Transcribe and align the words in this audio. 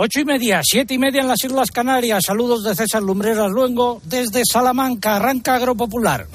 Ocho 0.00 0.20
y 0.20 0.24
media, 0.24 0.60
siete 0.62 0.94
y 0.94 0.98
media 0.98 1.22
en 1.22 1.26
las 1.26 1.42
Islas 1.42 1.72
Canarias. 1.72 2.22
Saludos 2.24 2.62
de 2.62 2.72
César 2.76 3.02
Lumbreras 3.02 3.50
Luengo 3.50 4.00
desde 4.04 4.42
Salamanca. 4.48 5.16
Arranca 5.16 5.56
Agropopular. 5.56 6.28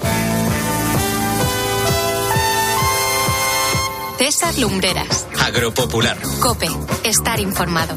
César 4.17 4.59
Lumbreras. 4.59 5.25
Agropopular. 5.39 6.17
Cope. 6.41 6.67
Estar 7.05 7.39
informado. 7.39 7.95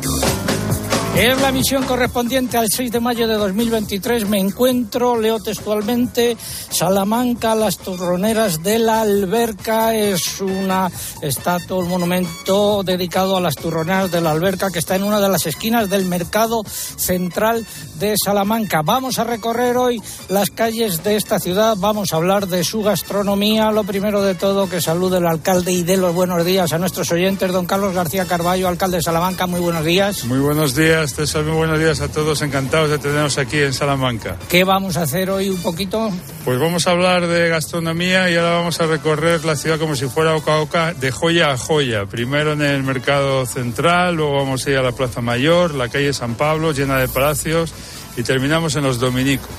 Es 1.16 1.40
la 1.40 1.50
misión 1.50 1.82
correspondiente 1.84 2.58
al 2.58 2.68
6 2.70 2.92
de 2.92 3.00
mayo 3.00 3.26
de 3.26 3.36
2023. 3.36 4.28
Me 4.28 4.38
encuentro, 4.38 5.18
leo 5.18 5.40
textualmente, 5.40 6.36
Salamanca, 6.68 7.54
las 7.54 7.78
turroneras 7.78 8.62
de 8.62 8.78
la 8.78 9.00
alberca. 9.00 9.94
Es 9.94 10.42
una 10.42 10.90
estatua, 11.22 11.78
un 11.78 11.88
monumento 11.88 12.82
dedicado 12.82 13.38
a 13.38 13.40
las 13.40 13.54
turroneras 13.54 14.10
de 14.10 14.20
la 14.20 14.32
alberca 14.32 14.70
que 14.70 14.78
está 14.78 14.94
en 14.94 15.04
una 15.04 15.18
de 15.18 15.30
las 15.30 15.46
esquinas 15.46 15.88
del 15.88 16.04
mercado 16.04 16.62
central 16.66 17.66
de 17.98 18.14
Salamanca. 18.22 18.82
Vamos 18.84 19.18
a 19.18 19.24
recorrer 19.24 19.78
hoy 19.78 20.02
las 20.28 20.50
calles 20.50 21.02
de 21.02 21.16
esta 21.16 21.38
ciudad. 21.38 21.78
Vamos 21.78 22.12
a 22.12 22.16
hablar 22.16 22.46
de 22.46 22.62
su 22.62 22.82
gastronomía. 22.82 23.70
Lo 23.70 23.84
primero 23.84 24.20
de 24.20 24.34
todo, 24.34 24.68
que 24.68 24.82
salude 24.82 25.16
el 25.16 25.26
alcalde 25.26 25.72
y 25.72 25.82
de 25.82 25.96
los 25.96 26.14
buenos 26.14 26.44
días 26.44 26.74
a 26.74 26.78
nuestros 26.78 27.10
oyentes. 27.10 27.52
Don 27.52 27.64
Carlos 27.64 27.94
García 27.94 28.26
Carballo, 28.26 28.68
alcalde 28.68 28.98
de 28.98 29.02
Salamanca. 29.02 29.46
Muy 29.46 29.60
buenos 29.60 29.82
días. 29.82 30.26
Muy 30.26 30.40
buenos 30.40 30.74
días. 30.74 31.05
César, 31.14 31.44
muy 31.44 31.56
buenos 31.56 31.78
días 31.78 32.00
a 32.00 32.08
todos, 32.08 32.42
encantados 32.42 32.90
de 32.90 32.98
tenernos 32.98 33.38
aquí 33.38 33.58
en 33.58 33.72
Salamanca. 33.72 34.36
¿Qué 34.48 34.64
vamos 34.64 34.96
a 34.96 35.02
hacer 35.02 35.30
hoy 35.30 35.48
un 35.48 35.62
poquito? 35.62 36.10
Pues 36.44 36.58
vamos 36.58 36.86
a 36.86 36.90
hablar 36.90 37.26
de 37.26 37.48
gastronomía 37.48 38.30
y 38.30 38.36
ahora 38.36 38.56
vamos 38.56 38.80
a 38.80 38.86
recorrer 38.86 39.44
la 39.44 39.56
ciudad 39.56 39.78
como 39.78 39.96
si 39.96 40.06
fuera 40.06 40.34
Oca 40.34 40.58
Oca, 40.58 40.94
de 40.94 41.10
joya 41.10 41.50
a 41.50 41.58
joya. 41.58 42.06
Primero 42.06 42.52
en 42.52 42.62
el 42.62 42.82
mercado 42.82 43.46
central, 43.46 44.16
luego 44.16 44.34
vamos 44.36 44.66
a 44.66 44.70
ir 44.70 44.76
a 44.78 44.82
la 44.82 44.92
Plaza 44.92 45.20
Mayor, 45.20 45.74
la 45.74 45.88
calle 45.88 46.12
San 46.12 46.34
Pablo, 46.34 46.72
llena 46.72 46.98
de 46.98 47.08
palacios, 47.08 47.72
y 48.16 48.22
terminamos 48.22 48.76
en 48.76 48.84
los 48.84 48.98
Dominicos. 48.98 49.50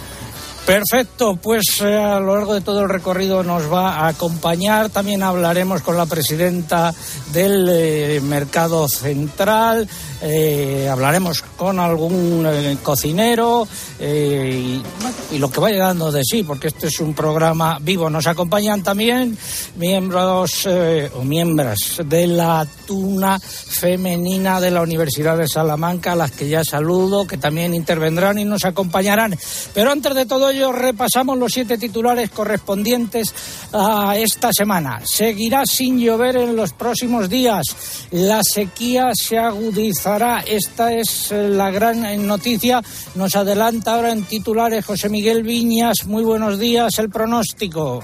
Perfecto, 0.68 1.38
pues 1.38 1.80
eh, 1.80 1.96
a 1.96 2.20
lo 2.20 2.36
largo 2.36 2.54
de 2.54 2.60
todo 2.60 2.82
el 2.82 2.90
recorrido 2.90 3.42
nos 3.42 3.72
va 3.72 4.00
a 4.00 4.10
acompañar. 4.10 4.90
También 4.90 5.24
hablaremos 5.24 5.82
con 5.82 5.96
la 5.96 6.06
presidenta 6.06 6.94
del 7.32 7.70
eh, 7.72 8.20
Mercado 8.22 8.86
Central, 8.90 9.88
eh, 10.22 10.90
hablaremos 10.92 11.42
con 11.56 11.80
algún 11.80 12.46
cocinero 12.84 13.66
y, 13.98 14.04
y, 14.04 15.38
lo 15.40 15.50
que 15.50 15.62
vaya 15.62 15.86
dando 15.86 16.12
de 16.12 16.24
sí, 16.26 16.44
porque 16.44 16.68
este 16.68 16.88
es 16.88 17.00
un 17.00 17.14
programa 17.14 17.78
vivo. 17.80 18.10
Nos 18.10 18.28
acompañan 18.28 18.84
también 18.84 19.38
miembros 19.78 20.68
o 20.68 21.24
miembros 21.24 22.02
de 22.04 22.28
la 22.28 22.68
tuna 22.86 23.40
femenina 23.40 24.60
de 24.60 24.72
la 24.72 24.82
Universidad 24.82 25.38
de 25.38 25.48
Salamanca, 25.48 26.12
a 26.12 26.16
las 26.16 26.32
que 26.32 26.50
ya 26.50 26.66
saludo, 26.66 27.26
que 27.26 27.38
también 27.38 27.74
intervendrán 27.74 28.38
y 28.38 28.44
nos 28.44 28.66
acompañarán. 28.66 29.38
Pero 29.74 29.92
antes 29.92 30.14
de 30.14 30.26
todo 30.26 30.52
repasamos 30.72 31.38
los 31.38 31.52
siete 31.52 31.78
titulares 31.78 32.30
correspondientes 32.30 33.34
a 33.74 34.18
esta 34.18 34.50
semana. 34.52 35.02
Seguirá 35.06 35.66
sin 35.66 36.00
llover 36.00 36.38
en 36.38 36.56
los 36.56 36.74
próximos 36.74 37.30
días. 37.30 37.64
La 38.12 38.42
sequía 38.44 39.12
se 39.14 39.38
agudizará. 39.38 40.40
Esta 40.40 40.94
es 40.94 41.32
la 41.32 41.72
gran 41.72 42.28
noticia. 42.28 42.82
Nos 43.16 43.36
adelanta 43.36 43.96
ahora 43.96 44.12
en 44.12 44.24
titulares 44.24 44.86
José 44.86 45.10
Miguel 45.10 45.44
Viñas. 45.44 46.06
Muy 46.06 46.24
buenos 46.24 46.60
días. 46.60 46.98
El 47.00 47.10
pronóstico. 47.10 48.04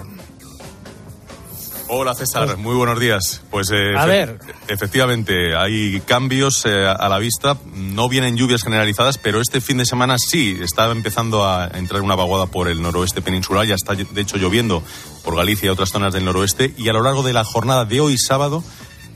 Hola 1.95 2.15
César, 2.15 2.57
muy 2.57 2.73
buenos 2.73 2.99
días. 2.99 3.43
Pues 3.51 3.69
eh, 3.71 3.95
a 3.95 4.07
ver. 4.07 4.39
efectivamente 4.67 5.55
hay 5.55 6.01
cambios 6.01 6.65
eh, 6.65 6.87
a 6.87 7.07
la 7.07 7.19
vista. 7.19 7.55
No 7.75 8.09
vienen 8.09 8.35
lluvias 8.35 8.63
generalizadas, 8.63 9.19
pero 9.19 9.39
este 9.39 9.61
fin 9.61 9.77
de 9.77 9.85
semana 9.85 10.15
sí 10.17 10.57
está 10.59 10.89
empezando 10.89 11.47
a 11.47 11.67
entrar 11.67 12.01
una 12.01 12.15
vaguada 12.15 12.47
por 12.47 12.67
el 12.67 12.81
noroeste 12.81 13.21
peninsular. 13.21 13.67
Ya 13.67 13.75
está 13.75 13.93
de 13.93 14.21
hecho 14.21 14.37
lloviendo 14.37 14.81
por 15.23 15.35
Galicia 15.35 15.67
y 15.67 15.69
otras 15.69 15.89
zonas 15.89 16.15
del 16.15 16.25
noroeste. 16.25 16.73
Y 16.77 16.89
a 16.89 16.93
lo 16.93 17.03
largo 17.03 17.21
de 17.21 17.33
la 17.33 17.43
jornada 17.43 17.85
de 17.85 18.01
hoy 18.01 18.17
sábado 18.17 18.63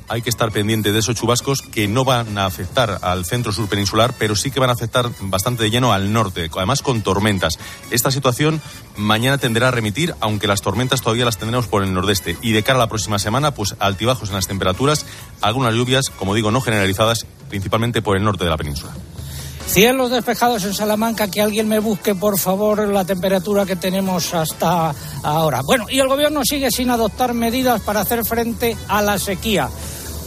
hay 0.07 0.21
que 0.21 0.29
estar 0.29 0.51
pendiente 0.51 0.91
de 0.91 0.99
esos 0.99 1.15
chubascos 1.15 1.61
que 1.61 1.87
no 1.87 2.05
van 2.05 2.37
a 2.37 2.45
afectar 2.45 2.99
al 3.01 3.25
centro 3.25 3.51
sur 3.51 3.67
peninsular, 3.67 4.13
pero 4.17 4.35
sí 4.35 4.51
que 4.51 4.59
van 4.59 4.69
a 4.69 4.73
afectar 4.73 5.09
bastante 5.21 5.63
de 5.63 5.69
lleno 5.69 5.93
al 5.93 6.13
norte, 6.13 6.49
además 6.55 6.81
con 6.81 7.01
tormentas. 7.01 7.59
Esta 7.91 8.11
situación 8.11 8.61
mañana 8.95 9.37
tenderá 9.37 9.67
a 9.67 9.71
remitir, 9.71 10.15
aunque 10.19 10.47
las 10.47 10.61
tormentas 10.61 11.01
todavía 11.01 11.25
las 11.25 11.37
tendremos 11.37 11.67
por 11.67 11.83
el 11.83 11.93
nordeste. 11.93 12.37
Y 12.41 12.51
de 12.53 12.63
cara 12.63 12.79
a 12.79 12.81
la 12.83 12.89
próxima 12.89 13.19
semana, 13.19 13.51
pues 13.51 13.75
altibajos 13.79 14.29
en 14.29 14.35
las 14.35 14.47
temperaturas, 14.47 15.05
algunas 15.41 15.73
lluvias, 15.73 16.09
como 16.09 16.35
digo, 16.35 16.51
no 16.51 16.61
generalizadas, 16.61 17.25
principalmente 17.49 18.01
por 18.01 18.17
el 18.17 18.23
norte 18.23 18.43
de 18.43 18.49
la 18.49 18.57
península. 18.57 18.93
Cielos 19.67 20.11
despejados 20.11 20.63
en 20.63 20.73
Salamanca, 20.73 21.29
que 21.29 21.41
alguien 21.41 21.67
me 21.67 21.79
busque, 21.79 22.15
por 22.15 22.39
favor, 22.39 22.87
la 22.87 23.03
temperatura 23.03 23.65
que 23.65 23.75
tenemos 23.75 24.33
hasta 24.33 24.95
ahora. 25.23 25.61
Bueno, 25.61 25.87
y 25.89 25.99
el 25.99 26.07
gobierno 26.07 26.41
sigue 26.45 26.71
sin 26.71 26.89
adoptar 26.89 27.33
medidas 27.33 27.81
para 27.81 27.99
hacer 27.99 28.23
frente 28.23 28.77
a 28.87 29.01
la 29.01 29.19
sequía. 29.19 29.69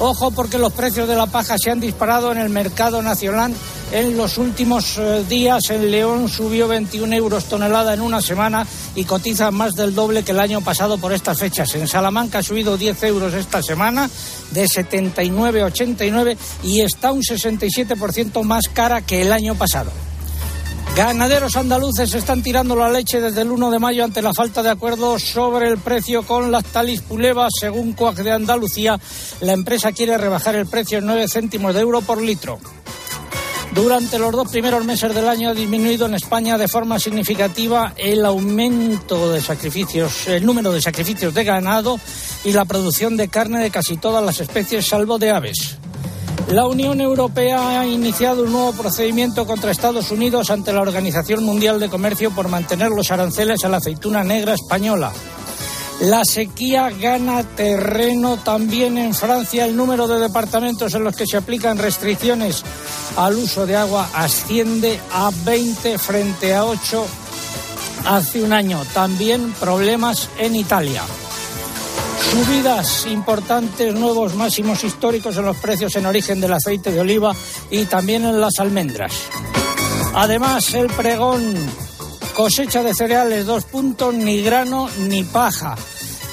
Ojo 0.03 0.31
porque 0.31 0.57
los 0.57 0.73
precios 0.73 1.07
de 1.07 1.15
la 1.15 1.27
paja 1.27 1.57
se 1.59 1.71
han 1.71 1.79
disparado 1.79 2.33
en 2.33 2.39
el 2.39 2.49
mercado 2.49 3.03
nacional 3.03 3.53
en 3.93 4.17
los 4.17 4.39
últimos 4.39 4.97
eh, 4.97 5.27
días. 5.29 5.69
En 5.69 5.91
León 5.91 6.31
subió 6.31 6.69
21 6.69 7.15
euros 7.15 7.45
tonelada 7.45 7.93
en 7.93 8.01
una 8.01 8.23
semana 8.23 8.67
y 8.95 9.05
cotiza 9.05 9.51
más 9.51 9.75
del 9.75 9.95
doble 9.95 10.23
que 10.23 10.33
el 10.33 10.41
año 10.41 10.63
pasado 10.63 10.97
por 10.97 11.13
estas 11.13 11.39
fechas. 11.39 11.75
En 11.75 11.87
Salamanca 11.87 12.39
ha 12.39 12.43
subido 12.43 12.79
10 12.79 13.03
euros 13.03 13.35
esta 13.35 13.63
semana 13.63 14.09
de 14.53 14.67
79 14.67 15.61
a 15.61 15.67
89 15.67 16.39
y 16.63 16.81
está 16.81 17.13
un 17.13 17.21
67% 17.21 18.43
más 18.43 18.69
cara 18.73 19.03
que 19.03 19.21
el 19.21 19.35
año 19.35 19.55
pasado. 19.55 19.93
Ganaderos 20.97 21.57
andaluces 21.57 22.13
están 22.15 22.43
tirando 22.43 22.75
la 22.75 22.91
leche 22.91 23.21
desde 23.21 23.43
el 23.43 23.51
1 23.51 23.71
de 23.71 23.79
mayo 23.79 24.05
ante 24.05 24.21
la 24.21 24.35
falta 24.35 24.63
de 24.63 24.71
acuerdo 24.71 25.19
sobre 25.19 25.69
el 25.69 25.79
precio 25.79 26.25
con 26.25 26.51
Lactalis 26.51 27.01
Puleva. 27.03 27.49
Según 27.49 27.93
COAC 27.93 28.17
de 28.17 28.33
Andalucía, 28.33 28.99
la 29.41 29.53
empresa 29.53 29.93
quiere 29.93 30.19
rebajar 30.19 30.57
el 30.57 30.67
precio 30.67 30.99
en 30.99 31.07
9 31.07 31.27
céntimos 31.29 31.75
de 31.75 31.81
euro 31.81 32.03
por 32.03 32.21
litro. 32.21 32.59
Durante 33.73 34.19
los 34.19 34.33
dos 34.33 34.51
primeros 34.51 34.85
meses 34.85 35.15
del 35.15 35.29
año 35.29 35.51
ha 35.51 35.55
disminuido 35.55 36.07
en 36.07 36.15
España 36.15 36.59
de 36.59 36.67
forma 36.67 36.99
significativa 36.99 37.95
el 37.97 38.27
aumento 38.27 39.31
de 39.31 39.41
sacrificios, 39.41 40.27
el 40.27 40.45
número 40.45 40.73
de 40.73 40.83
sacrificios 40.83 41.33
de 41.33 41.45
ganado 41.45 42.01
y 42.43 42.53
la 42.53 42.65
producción 42.65 43.17
de 43.17 43.29
carne 43.29 43.63
de 43.63 43.71
casi 43.71 43.97
todas 43.97 44.25
las 44.25 44.41
especies, 44.41 44.89
salvo 44.89 45.19
de 45.19 45.31
aves. 45.31 45.79
La 46.51 46.67
Unión 46.67 47.01
Europea 47.01 47.81
ha 47.81 47.87
iniciado 47.87 48.43
un 48.43 48.51
nuevo 48.51 48.73
procedimiento 48.73 49.47
contra 49.47 49.71
Estados 49.71 50.11
Unidos 50.11 50.51
ante 50.51 50.73
la 50.73 50.81
Organización 50.81 51.45
Mundial 51.45 51.79
de 51.79 51.89
Comercio 51.89 52.33
por 52.33 52.49
mantener 52.49 52.91
los 52.91 53.13
aranceles 53.13 53.65
a 53.65 53.69
la 53.69 53.77
aceituna 53.77 54.25
negra 54.25 54.55
española. 54.55 55.13
La 56.01 56.25
sequía 56.25 56.91
gana 56.91 57.45
terreno 57.45 58.37
también 58.39 58.99
en 58.99 59.15
Francia. 59.15 59.65
El 59.65 59.77
número 59.77 60.09
de 60.09 60.19
departamentos 60.19 60.93
en 60.95 61.05
los 61.05 61.15
que 61.15 61.27
se 61.27 61.37
aplican 61.37 61.79
restricciones 61.79 62.65
al 63.17 63.37
uso 63.37 63.65
de 63.65 63.77
agua 63.77 64.11
asciende 64.13 64.99
a 65.13 65.31
20 65.45 65.99
frente 65.99 66.53
a 66.53 66.65
8 66.65 67.07
hace 68.07 68.43
un 68.43 68.53
año. 68.53 68.83
También 68.93 69.53
problemas 69.53 70.29
en 70.37 70.57
Italia. 70.57 71.03
Subidas 72.31 73.07
importantes, 73.07 73.93
nuevos 73.93 74.37
máximos 74.37 74.85
históricos 74.85 75.37
en 75.37 75.47
los 75.47 75.57
precios 75.57 75.97
en 75.97 76.07
origen 76.07 76.41
del 76.41 76.53
aceite 76.53 76.93
de 76.93 77.01
oliva 77.01 77.35
y 77.73 77.87
también 77.87 78.25
en 78.25 78.41
las 78.41 78.61
almendras. 78.61 79.13
Además, 80.15 80.73
el 80.75 80.87
pregón, 80.87 81.43
cosecha 82.35 82.85
de 82.85 82.95
cereales, 82.95 83.47
dos 83.47 83.65
puntos, 83.65 84.15
ni 84.15 84.43
grano 84.43 84.89
ni 85.09 85.25
paja. 85.25 85.75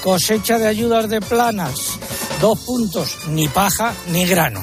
Cosecha 0.03 0.59
de 0.59 0.67
ayudas 0.67 1.09
de 1.09 1.19
planas, 1.19 1.97
dos 2.41 2.59
puntos, 2.59 3.17
ni 3.29 3.47
paja 3.47 3.91
ni 4.11 4.27
grano. 4.27 4.61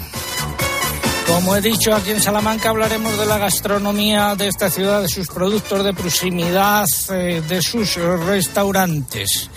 Como 1.27 1.57
he 1.57 1.61
dicho, 1.61 1.93
aquí 1.93 2.13
en 2.13 2.21
Salamanca 2.21 2.69
hablaremos 2.69 3.19
de 3.19 3.27
la 3.27 3.39
gastronomía 3.39 4.37
de 4.37 4.47
esta 4.47 4.71
ciudad, 4.71 5.03
de 5.03 5.09
sus 5.09 5.27
productos 5.27 5.85
de 5.85 5.95
proximidad, 5.95 6.87
eh, 7.11 7.43
de 7.49 7.61
sus 7.61 7.97
restaurantes 7.97 9.51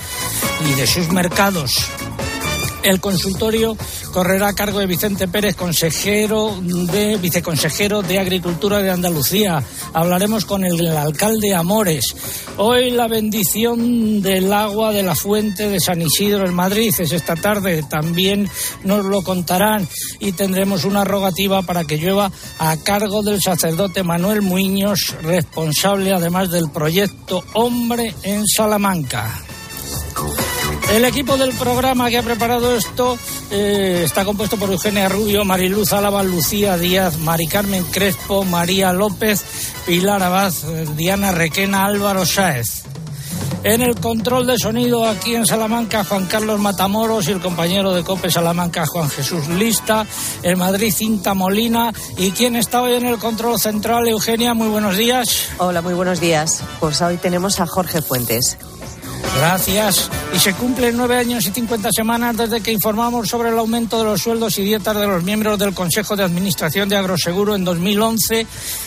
y 0.66 0.74
de 0.74 0.88
sus 0.88 1.10
mercados. 1.10 1.90
El 2.84 3.02
consultorio 3.02 3.76
correrá 4.14 4.48
a 4.48 4.54
cargo 4.54 4.80
de 4.80 4.86
Vicente 4.86 5.28
Pérez, 5.28 5.56
consejero 5.58 6.58
de 6.62 7.18
viceconsejero 7.18 8.02
de 8.02 8.18
Agricultura 8.18 8.82
de 8.82 8.90
Andalucía. 8.90 9.62
Hablaremos 9.94 10.46
con 10.46 10.64
el 10.64 10.88
alcalde 10.96 11.54
Amores. 11.54 12.16
Hoy 12.56 12.92
la 12.92 13.08
bendición 13.08 14.22
del 14.22 14.54
agua 14.54 14.94
de 14.94 15.04
la 15.04 15.16
fuente 15.16 15.68
de 15.68 15.82
San 15.82 16.02
Isidro 16.02 16.46
en 16.46 16.54
Madrid 16.54 16.94
es 16.98 17.12
esta 17.12 17.36
tarde. 17.36 17.84
También 17.84 18.50
nos 18.86 19.04
lo 19.06 19.22
contarán 19.22 19.86
y 20.20 20.32
tendremos 20.32 20.86
una 20.86 21.04
rogativa 21.04 21.64
para 21.64 21.84
que 21.84 21.98
llueva 21.98 22.32
a 22.58 22.78
cargo 22.78 23.22
del 23.22 23.42
sacerdote 23.42 24.04
Manuel 24.04 24.42
Muñoz, 24.42 25.14
responsable 25.24 26.14
además 26.14 26.52
del 26.52 26.70
proyecto 26.70 27.44
Hombre 27.54 28.16
en 28.24 28.48
Salamanca. 28.48 29.44
El 30.92 31.04
equipo 31.04 31.38
del 31.38 31.54
programa 31.54 32.10
que 32.10 32.18
ha 32.18 32.24
preparado 32.24 32.76
esto 32.76 33.18
eh, 33.52 34.04
está 34.06 34.24
compuesto 34.24 34.58
por 34.58 34.72
Eugenia 34.72 35.10
Rubio, 35.10 35.44
Mariluz 35.44 35.92
Álava, 35.92 36.24
Lucía 36.24 36.78
Díaz, 36.78 37.18
Mari 37.20 37.48
Carmen 37.48 37.84
Crespo, 37.84 38.46
María 38.46 38.94
López, 38.94 39.44
Pilar 39.86 40.24
Abad, 40.24 40.54
Diana 40.96 41.34
Requena, 41.34 41.86
Álvaro 41.86 42.26
Sáez. 42.26 42.84
En 43.64 43.82
el 43.82 43.96
control 43.96 44.48
de 44.48 44.58
sonido 44.58 45.06
aquí 45.06 45.36
en 45.36 45.46
Salamanca, 45.46 46.06
Juan 46.06 46.26
Carlos 46.26 46.60
Matamoros 46.60 47.28
y 47.28 47.32
el 47.32 47.42
compañero 47.42 47.94
de 47.94 48.04
COPE 48.04 48.32
Salamanca, 48.32 48.86
Juan 48.86 49.10
Jesús 49.10 49.48
Lista. 49.50 50.06
En 50.42 50.58
Madrid, 50.58 50.94
Cinta 50.96 51.34
Molina. 51.34 51.92
¿Y 52.18 52.32
quién 52.32 52.56
está 52.56 52.82
hoy 52.82 52.94
en 52.94 53.06
el 53.06 53.18
control 53.18 53.60
central? 53.60 54.08
Eugenia, 54.08 54.54
muy 54.54 54.70
buenos 54.70 54.96
días. 54.96 55.50
Hola, 55.58 55.82
muy 55.82 55.96
buenos 55.96 56.22
días. 56.22 56.64
Pues 56.80 57.02
hoy 57.02 57.18
tenemos 57.18 57.60
a 57.60 57.68
Jorge 57.68 58.02
Fuentes. 58.02 58.58
Gracias. 59.36 60.10
Y 60.34 60.40
se 60.40 60.54
cumplen 60.54 60.98
nueve 60.98 61.18
años 61.18 61.46
y 61.46 61.52
cincuenta 61.52 61.90
semanas 61.92 62.38
desde 62.38 62.62
que 62.62 62.72
informamos 62.72 63.28
sobre 63.28 63.50
el 63.50 63.58
aumento 63.58 64.00
de 64.00 64.06
los 64.06 64.22
sueldos 64.22 64.58
y 64.58 64.64
dietas 64.64 64.96
de 64.96 65.08
los 65.08 65.24
miembros 65.24 65.60
del 65.60 65.74
Consejo 65.74 66.16
de 66.16 66.24
Administración 66.24 66.90
de 66.90 66.98
Agroseguro 66.98 67.56
en 67.56 67.64
2011 67.64 68.46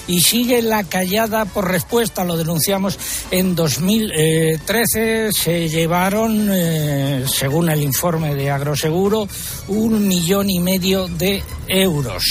y 0.08 0.20
sigue 0.20 0.62
la 0.62 0.84
callada 0.84 1.44
por 1.44 1.70
respuesta. 1.70 2.24
Lo 2.24 2.36
denunciamos 2.36 2.98
en 3.30 3.54
2013. 3.54 5.32
Se 5.32 5.68
llevaron, 5.68 6.48
eh, 6.52 7.24
según 7.26 7.70
el 7.70 7.82
informe 7.82 8.34
de 8.34 8.50
Agroseguro, 8.50 9.28
un 9.68 10.08
millón 10.08 10.50
y 10.50 10.60
medio 10.60 11.08
de 11.08 11.42
euros. 11.68 12.24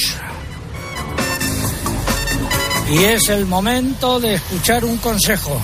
Y 2.91 3.03
es 3.03 3.29
el 3.29 3.45
momento 3.45 4.19
de 4.19 4.35
escuchar 4.35 4.83
un 4.83 4.97
consejo. 4.97 5.61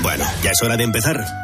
Bueno, 0.00 0.24
ya 0.42 0.50
es 0.50 0.62
hora 0.62 0.76
de 0.76 0.84
empezar. 0.84 1.43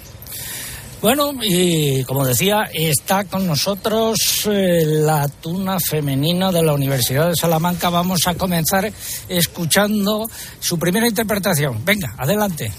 Bueno, 1.01 1.33
y 1.41 2.03
como 2.03 2.25
decía, 2.25 2.69
está 2.71 3.23
con 3.23 3.47
nosotros 3.47 4.19
eh, 4.45 4.83
la 4.85 5.27
tuna 5.27 5.79
femenina 5.79 6.51
de 6.51 6.61
la 6.61 6.73
Universidad 6.73 7.29
de 7.29 7.35
Salamanca. 7.35 7.89
Vamos 7.89 8.19
a 8.27 8.35
comenzar 8.35 8.91
escuchando 9.27 10.29
su 10.59 10.77
primera 10.77 11.07
interpretación. 11.07 11.83
Venga, 11.83 12.13
adelante. 12.19 12.71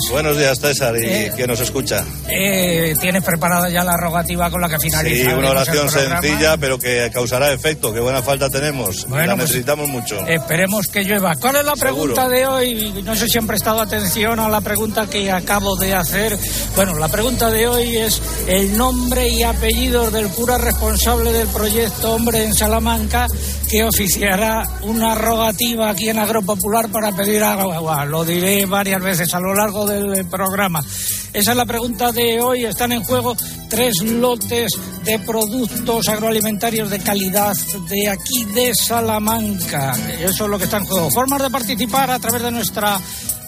Días. 0.00 0.12
Buenos 0.12 0.38
días, 0.38 0.58
César, 0.60 0.94
y 0.96 1.04
Eh, 1.06 1.32
quien 1.34 1.48
nos 1.48 1.60
escucha. 1.60 2.04
Eh, 2.28 2.94
¿Tienes 3.00 3.22
preparada 3.22 3.68
ya 3.68 3.84
la 3.84 3.96
rogativa 3.96 4.50
con 4.50 4.60
la 4.60 4.68
que 4.68 4.76
Sí, 4.78 4.88
finalizaremos 4.88 5.38
una 5.38 5.50
oración 5.50 5.88
sencilla, 5.90 6.56
pero 6.56 6.78
que 6.78 7.10
causará 7.12 7.52
efecto. 7.52 7.92
Qué 7.92 8.00
buena 8.00 8.22
falta 8.22 8.48
tenemos. 8.50 9.06
Bueno, 9.08 9.26
la 9.26 9.36
pues, 9.36 9.48
necesitamos 9.48 9.88
mucho. 9.88 10.26
Esperemos 10.26 10.88
que 10.88 11.02
llueva. 11.04 11.34
¿Cuál 11.36 11.56
es 11.56 11.64
la 11.64 11.76
pregunta 11.76 12.28
de 12.28 12.46
hoy? 12.46 13.02
No 13.04 13.14
sé 13.16 13.28
si 13.28 13.38
han 13.38 13.46
prestado 13.46 13.80
atención 13.80 14.38
a 14.40 14.48
la 14.48 14.60
pregunta 14.60 15.06
que 15.06 15.30
acabo 15.30 15.76
de 15.76 15.94
hacer. 15.94 16.38
Bueno, 16.76 16.94
la 16.98 17.08
pregunta 17.08 17.50
de 17.50 17.68
hoy 17.68 17.96
es 17.96 18.20
el 18.46 18.76
nombre 18.76 19.28
y 19.28 19.42
apellidos 19.42 20.12
del 20.12 20.28
cura 20.28 20.58
responsable 20.58 21.32
del 21.32 21.48
proyecto 21.48 22.14
Hombre 22.14 22.44
en 22.44 22.54
Salamanca 22.54 23.26
que 23.68 23.84
oficiará 23.84 24.64
una 24.82 25.14
rogativa 25.14 25.90
aquí 25.90 26.08
en 26.08 26.18
Agropopular 26.18 26.90
para 26.90 27.12
pedir 27.12 27.42
agua. 27.42 28.04
Lo 28.04 28.24
diré 28.24 28.66
varias 28.66 29.02
veces 29.02 29.32
a 29.34 29.40
lo 29.40 29.54
largo 29.54 29.86
del 29.86 30.26
programa. 30.26 30.84
Esa 31.32 31.50
es 31.50 31.56
la 31.56 31.66
pregunta 31.66 32.12
de 32.12 32.40
hoy. 32.40 32.64
Están 32.64 32.92
en 32.92 33.02
juego 33.02 33.36
tres 33.68 34.02
lotes 34.02 34.72
de 35.04 35.18
productos 35.18 36.08
agroalimentarios 36.08 36.88
de 36.90 37.00
calidad 37.00 37.56
de 37.88 38.08
aquí 38.08 38.44
de 38.54 38.72
Salamanca. 38.74 39.96
Eso 40.20 40.44
es 40.44 40.50
lo 40.50 40.58
que 40.58 40.64
está 40.64 40.78
en 40.78 40.84
juego. 40.84 41.10
Formas 41.10 41.42
de 41.42 41.50
participar 41.50 42.10
a 42.10 42.18
través 42.18 42.42
de 42.42 42.50
nuestra 42.50 42.98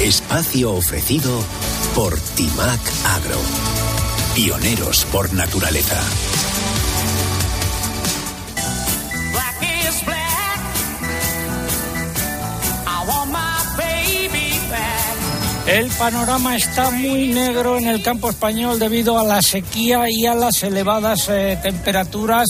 Espacio 0.00 0.72
ofrecido 0.72 1.30
por 1.94 2.18
Timac 2.18 2.80
Agro. 3.06 3.38
Pioneros 4.34 5.04
por 5.06 5.32
naturaleza. 5.32 6.00
El 15.66 15.88
panorama 15.92 16.56
está 16.56 16.90
muy 16.90 17.28
negro 17.28 17.78
en 17.78 17.88
el 17.88 18.02
campo 18.02 18.28
español 18.28 18.78
debido 18.78 19.18
a 19.18 19.24
la 19.24 19.40
sequía 19.40 20.10
y 20.10 20.26
a 20.26 20.34
las 20.34 20.62
elevadas 20.62 21.28
eh, 21.30 21.58
temperaturas. 21.62 22.46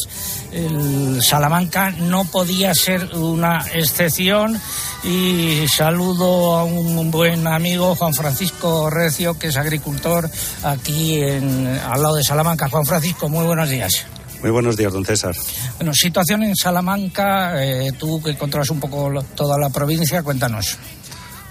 El 0.50 1.22
Salamanca 1.22 1.90
no 1.90 2.24
podía 2.24 2.74
ser 2.74 3.14
una 3.14 3.64
excepción 3.72 4.60
y 5.04 5.66
saludo 5.68 6.56
a 6.56 6.64
un 6.64 7.10
buen 7.10 7.46
amigo, 7.46 7.94
Juan 7.94 8.14
Francisco 8.14 8.88
Recio, 8.90 9.38
que 9.38 9.48
es 9.48 9.56
agricultor 9.56 10.30
aquí 10.62 11.20
en, 11.22 11.66
al 11.66 12.02
lado 12.02 12.14
de 12.16 12.24
Salamanca. 12.24 12.68
Juan 12.68 12.86
Francisco, 12.86 13.28
muy 13.28 13.44
buenos 13.44 13.68
días. 13.68 14.06
Muy 14.40 14.50
buenos 14.50 14.76
días, 14.76 14.92
don 14.92 15.04
César. 15.06 15.34
Bueno, 15.78 15.92
situación 15.94 16.42
en 16.42 16.54
Salamanca, 16.54 17.64
eh, 17.64 17.92
tú 17.98 18.22
que 18.22 18.36
controlas 18.36 18.68
un 18.70 18.80
poco 18.80 19.08
lo- 19.08 19.22
toda 19.22 19.58
la 19.58 19.70
provincia, 19.70 20.22
cuéntanos. 20.22 20.76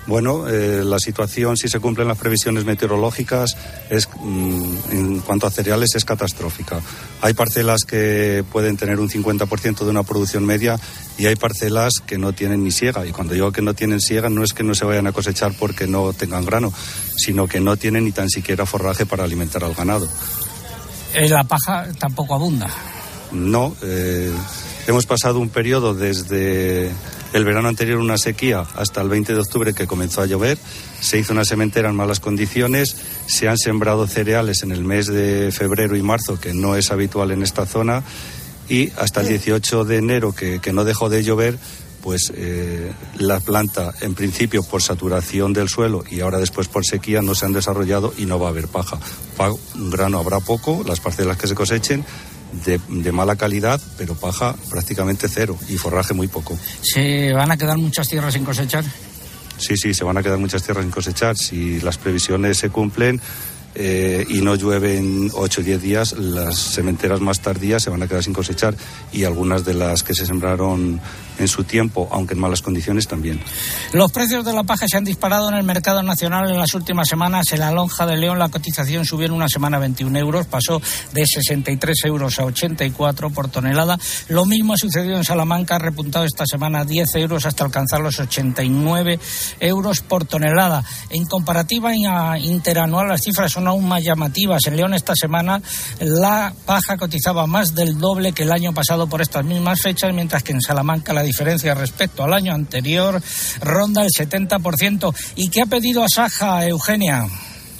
Bueno, 0.05 0.49
eh, 0.49 0.83
la 0.83 0.99
situación, 0.99 1.55
si 1.55 1.69
se 1.69 1.79
cumplen 1.79 2.09
las 2.09 2.17
previsiones 2.17 2.65
meteorológicas, 2.65 3.55
es, 3.89 4.09
mm, 4.19 4.75
en 4.91 5.19
cuanto 5.21 5.47
a 5.47 5.51
cereales, 5.51 5.95
es 5.95 6.03
catastrófica. 6.03 6.81
Hay 7.21 7.33
parcelas 7.33 7.85
que 7.85 8.43
pueden 8.51 8.75
tener 8.75 8.99
un 8.99 9.09
50% 9.09 9.85
de 9.85 9.91
una 9.91 10.03
producción 10.03 10.45
media 10.45 10.77
y 11.17 11.27
hay 11.27 11.37
parcelas 11.37 11.93
que 12.05 12.17
no 12.17 12.33
tienen 12.33 12.65
ni 12.65 12.71
siega. 12.71 13.05
Y 13.05 13.11
cuando 13.11 13.33
digo 13.33 13.53
que 13.53 13.61
no 13.61 13.73
tienen 13.73 14.01
siega, 14.01 14.29
no 14.29 14.43
es 14.43 14.53
que 14.53 14.63
no 14.63 14.75
se 14.75 14.83
vayan 14.83 15.07
a 15.07 15.13
cosechar 15.13 15.53
porque 15.57 15.87
no 15.87 16.11
tengan 16.11 16.45
grano, 16.45 16.73
sino 17.15 17.47
que 17.47 17.61
no 17.61 17.77
tienen 17.77 18.03
ni 18.03 18.11
tan 18.11 18.29
siquiera 18.29 18.65
forraje 18.65 19.05
para 19.05 19.23
alimentar 19.23 19.63
al 19.63 19.73
ganado. 19.73 20.09
Eh, 21.13 21.29
la 21.29 21.43
paja 21.45 21.87
tampoco 21.97 22.35
abunda. 22.35 22.67
No, 23.31 23.75
eh, 23.81 24.31
hemos 24.85 25.05
pasado 25.05 25.39
un 25.39 25.49
periodo 25.49 25.93
desde 25.93 26.91
el 27.33 27.45
verano 27.45 27.67
anterior, 27.67 27.97
una 27.99 28.17
sequía, 28.17 28.65
hasta 28.75 29.01
el 29.01 29.09
20 29.09 29.33
de 29.33 29.39
octubre 29.39 29.73
que 29.73 29.87
comenzó 29.87 30.21
a 30.21 30.25
llover. 30.25 30.57
Se 31.01 31.17
hizo 31.19 31.33
una 31.33 31.45
sementera 31.45 31.89
en 31.89 31.95
malas 31.95 32.19
condiciones. 32.19 32.95
Se 33.27 33.47
han 33.49 33.57
sembrado 33.57 34.07
cereales 34.07 34.63
en 34.63 34.71
el 34.71 34.83
mes 34.83 35.07
de 35.07 35.51
febrero 35.51 35.95
y 35.95 36.01
marzo, 36.01 36.39
que 36.39 36.53
no 36.53 36.75
es 36.75 36.91
habitual 36.91 37.31
en 37.31 37.41
esta 37.43 37.65
zona. 37.65 38.03
Y 38.69 38.91
hasta 38.97 39.21
el 39.21 39.27
18 39.27 39.83
de 39.83 39.97
enero, 39.97 40.31
que, 40.33 40.59
que 40.61 40.71
no 40.73 40.83
dejó 40.85 41.09
de 41.09 41.23
llover, 41.23 41.57
pues 42.01 42.31
eh, 42.35 42.91
la 43.17 43.39
planta, 43.39 43.93
en 44.01 44.13
principio 44.13 44.61
por 44.61 44.81
saturación 44.81 45.53
del 45.53 45.69
suelo 45.69 46.03
y 46.11 46.19
ahora 46.19 46.37
después 46.37 46.67
por 46.67 46.85
sequía, 46.85 47.21
no 47.21 47.33
se 47.33 47.45
han 47.45 47.53
desarrollado 47.53 48.13
y 48.17 48.25
no 48.25 48.39
va 48.39 48.47
a 48.47 48.49
haber 48.51 48.67
paja. 48.67 48.99
Pa- 49.37 49.53
grano 49.75 50.19
habrá 50.19 50.39
poco, 50.41 50.83
las 50.85 50.99
parcelas 50.99 51.37
que 51.37 51.47
se 51.47 51.55
cosechen, 51.55 52.03
de, 52.65 52.79
de 52.87 53.11
mala 53.11 53.35
calidad, 53.35 53.81
pero 53.97 54.15
paja 54.15 54.55
prácticamente 54.69 55.27
cero 55.27 55.57
y 55.69 55.77
forraje 55.77 56.13
muy 56.13 56.27
poco. 56.27 56.57
¿Se 56.81 57.33
van 57.33 57.51
a 57.51 57.57
quedar 57.57 57.77
muchas 57.77 58.07
tierras 58.07 58.33
sin 58.33 58.45
cosechar? 58.45 58.83
Sí, 59.57 59.77
sí, 59.77 59.93
se 59.93 60.03
van 60.03 60.17
a 60.17 60.23
quedar 60.23 60.37
muchas 60.37 60.63
tierras 60.63 60.83
sin 60.83 60.91
cosechar. 60.91 61.37
Si 61.37 61.79
las 61.81 61.97
previsiones 61.97 62.57
se 62.57 62.69
cumplen 62.69 63.21
eh, 63.75 64.25
y 64.29 64.41
no 64.41 64.55
llueve 64.55 64.97
en 64.97 65.29
8 65.33 65.61
o 65.61 65.63
10 65.63 65.81
días, 65.81 66.13
las 66.13 66.57
sementeras 66.57 67.21
más 67.21 67.39
tardías 67.39 67.81
se 67.81 67.89
van 67.89 68.03
a 68.03 68.07
quedar 68.07 68.23
sin 68.23 68.33
cosechar 68.33 68.75
y 69.11 69.23
algunas 69.23 69.65
de 69.65 69.73
las 69.73 70.03
que 70.03 70.13
se 70.13 70.25
sembraron 70.25 70.99
en 71.39 71.47
su 71.47 71.63
tiempo, 71.63 72.07
aunque 72.11 72.33
en 72.33 72.39
malas 72.39 72.61
condiciones, 72.61 73.07
también. 73.07 73.39
Los 73.91 74.11
precios 74.11 74.45
de 74.45 74.53
la 74.53 74.63
paja 74.63 74.85
se 74.87 74.97
han 74.97 75.03
disparado 75.03 75.49
en 75.49 75.55
el 75.55 75.63
mercado 75.63 76.03
nacional 76.03 76.49
en 76.49 76.57
las 76.57 76.73
últimas 76.73 77.07
semanas. 77.07 77.51
En 77.51 77.59
la 77.59 77.71
lonja 77.71 78.05
de 78.05 78.17
León 78.17 78.39
la 78.39 78.49
cotización 78.49 79.05
subió 79.05 79.27
en 79.27 79.33
una 79.33 79.47
semana 79.47 79.79
21 79.79 80.17
euros, 80.19 80.47
pasó 80.47 80.81
de 81.13 81.25
63 81.25 82.05
euros 82.05 82.39
a 82.39 82.45
84 82.45 83.29
por 83.29 83.49
tonelada. 83.49 83.97
Lo 84.27 84.45
mismo 84.45 84.73
ha 84.73 84.77
sucedido 84.77 85.17
en 85.17 85.23
Salamanca, 85.23 85.75
ha 85.75 85.79
repuntado 85.79 86.25
esta 86.25 86.45
semana 86.45 86.85
10 86.85 87.15
euros 87.15 87.45
hasta 87.45 87.63
alcanzar 87.63 88.01
los 88.01 88.19
89 88.19 89.19
euros 89.59 90.01
por 90.01 90.25
tonelada. 90.25 90.83
En 91.09 91.25
comparativa 91.25 91.93
interanual 92.37 93.07
las 93.07 93.21
cifras 93.21 93.51
son 93.51 93.67
aún 93.67 93.87
más 93.87 94.03
llamativas. 94.03 94.65
En 94.67 94.77
León 94.77 94.93
esta 94.93 95.13
semana 95.15 95.61
la 95.99 96.53
paja 96.65 96.97
cotizaba 96.97 97.47
más 97.47 97.73
del 97.75 97.97
doble 97.97 98.33
que 98.33 98.43
el 98.43 98.51
año 98.51 98.73
pasado 98.73 99.07
por 99.07 99.21
estas 99.21 99.45
mismas 99.45 99.81
fechas, 99.81 100.13
mientras 100.13 100.43
que 100.43 100.51
en 100.51 100.61
Salamanca 100.61 101.13
la 101.13 101.22
diferencia 101.23 101.73
respecto 101.73 102.23
al 102.23 102.33
año 102.33 102.53
anterior 102.53 103.21
ronda 103.61 104.03
el 104.03 104.09
70%. 104.09 105.15
¿Y 105.35 105.49
qué 105.49 105.61
ha 105.61 105.65
pedido 105.65 106.03
a 106.03 106.65
Eugenia? 106.67 107.27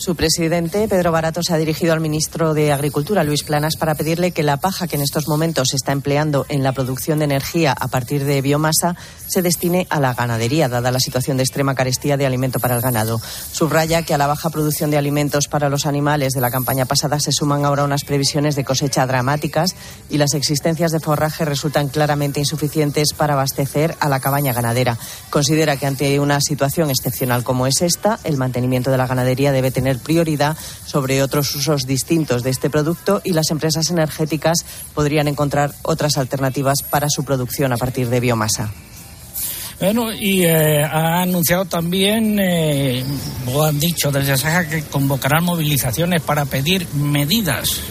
Su 0.04 0.18
presidente, 0.18 0.86
Pedro 0.90 1.14
Barato, 1.14 1.42
se 1.44 1.54
ha 1.54 1.58
dirigido 1.58 1.94
al 1.94 2.02
ministro 2.02 2.54
de 2.54 2.74
Agricultura, 2.74 3.24
Luis 3.24 3.44
Planas, 3.44 3.78
para 3.78 3.96
pedirle 3.96 4.32
que 4.32 4.44
la 4.44 4.58
paja 4.58 4.86
que 4.86 4.98
en 4.98 5.02
estos 5.02 5.30
momentos 5.30 5.70
se 5.70 5.78
está 5.78 5.94
empleando 5.94 6.46
en 6.50 6.62
la 6.62 6.74
producción 6.74 7.20
de 7.20 7.24
energía 7.24 7.72
a 7.72 7.88
partir 7.88 8.26
de 8.26 8.42
biomasa 8.42 8.98
se 9.34 9.42
destine 9.42 9.88
a 9.90 10.02
la 10.02 10.14
ganadería, 10.14 10.68
dada 10.68 10.92
la 10.92 11.00
situación 11.00 11.38
de 11.38 11.44
extrema 11.44 11.74
carestía 11.74 12.18
de 12.18 12.26
alimento 12.26 12.60
para 12.60 12.76
el 12.76 12.82
ganado. 12.82 13.20
Subraya 13.52 14.04
que 14.04 14.14
a 14.14 14.18
la 14.18 14.28
baja 14.28 14.50
producción 14.50 14.92
de 14.92 14.98
alimentos 14.98 15.48
para 15.48 15.70
los 15.70 15.86
animales 15.86 16.34
de 16.34 16.42
la 16.42 16.52
campaña 16.52 16.86
pasada 16.86 17.20
se 17.22 17.32
suman 17.32 17.64
ahora 17.66 17.86
unas 17.86 18.04
previsiones 18.04 18.56
de 18.56 18.66
cosecha 18.66 19.08
dramáticas 19.08 19.74
y 20.10 20.18
las 20.18 20.34
existencias 20.34 20.92
de 20.92 21.00
forraje 21.00 21.46
resultan 21.46 21.88
claramente 21.88 22.42
insuficientes 22.42 23.14
para 23.14 23.34
abastecer 23.34 23.96
a 24.02 24.10
la 24.10 24.20
cabaña 24.20 24.54
ganadera. 24.54 25.00
Considera 25.30 25.78
que 25.78 25.88
ante 25.88 26.20
una 26.20 26.42
situación 26.42 26.90
excepcional 26.92 27.44
como 27.44 27.66
es 27.66 27.82
esta, 27.82 28.20
el 28.26 28.38
mantenimiento 28.38 28.92
de 28.92 28.98
la 28.98 29.08
ganadería 29.08 29.52
debe 29.52 29.72
tener 29.72 29.93
prioridad 30.00 30.58
sobre 30.86 31.22
otros 31.22 31.54
usos 31.56 31.86
distintos 31.86 32.44
de 32.44 32.50
este 32.50 32.70
producto 32.70 33.22
y 33.24 33.34
las 33.34 33.50
empresas 33.52 33.90
energéticas 33.90 34.66
podrían 34.94 35.28
encontrar 35.28 35.74
otras 35.84 36.18
alternativas 36.18 36.84
para 36.84 37.10
su 37.10 37.24
producción 37.24 37.74
a 37.74 37.78
partir 37.78 38.10
de 38.10 38.20
biomasa. 38.20 38.72
Bueno, 39.80 40.14
y 40.14 40.46
eh, 40.46 40.84
ha 40.84 41.22
anunciado 41.22 41.66
también, 41.66 42.40
eh, 42.40 43.04
o 43.52 43.64
han 43.64 43.80
dicho 43.80 44.12
desde 44.12 44.38
Saja, 44.38 44.68
que 44.70 44.84
convocarán 44.84 45.44
movilizaciones 45.44 46.22
para 46.22 46.46
pedir 46.46 46.88
medidas. 46.94 47.82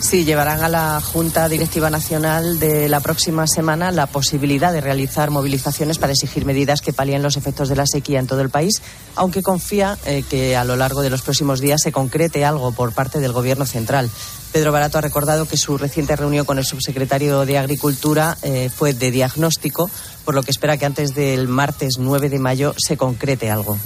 Sí, 0.00 0.24
llevarán 0.24 0.62
a 0.62 0.68
la 0.68 1.00
Junta 1.00 1.48
Directiva 1.48 1.90
Nacional 1.90 2.60
de 2.60 2.88
la 2.88 3.00
próxima 3.00 3.46
semana 3.46 3.90
la 3.90 4.06
posibilidad 4.06 4.72
de 4.72 4.80
realizar 4.80 5.30
movilizaciones 5.30 5.98
para 5.98 6.12
exigir 6.12 6.44
medidas 6.44 6.80
que 6.80 6.92
palien 6.92 7.22
los 7.22 7.36
efectos 7.36 7.68
de 7.68 7.76
la 7.76 7.84
sequía 7.84 8.20
en 8.20 8.28
todo 8.28 8.40
el 8.40 8.48
país, 8.48 8.80
aunque 9.16 9.42
confía 9.42 9.98
eh, 10.06 10.22
que 10.30 10.56
a 10.56 10.64
lo 10.64 10.76
largo 10.76 11.02
de 11.02 11.10
los 11.10 11.22
próximos 11.22 11.60
días 11.60 11.80
se 11.82 11.92
concrete 11.92 12.44
algo 12.44 12.70
por 12.72 12.92
parte 12.92 13.18
del 13.18 13.32
Gobierno 13.32 13.66
central. 13.66 14.08
Pedro 14.52 14.72
Barato 14.72 14.98
ha 14.98 15.02
recordado 15.02 15.46
que 15.46 15.56
su 15.56 15.76
reciente 15.76 16.16
reunión 16.16 16.46
con 16.46 16.58
el 16.58 16.64
subsecretario 16.64 17.44
de 17.44 17.58
Agricultura 17.58 18.38
eh, 18.42 18.70
fue 18.74 18.94
de 18.94 19.10
diagnóstico, 19.10 19.90
por 20.24 20.34
lo 20.34 20.44
que 20.44 20.52
espera 20.52 20.76
que 20.76 20.86
antes 20.86 21.14
del 21.14 21.48
martes 21.48 21.98
9 21.98 22.28
de 22.28 22.38
mayo 22.38 22.74
se 22.78 22.96
concrete 22.96 23.50
algo. 23.50 23.76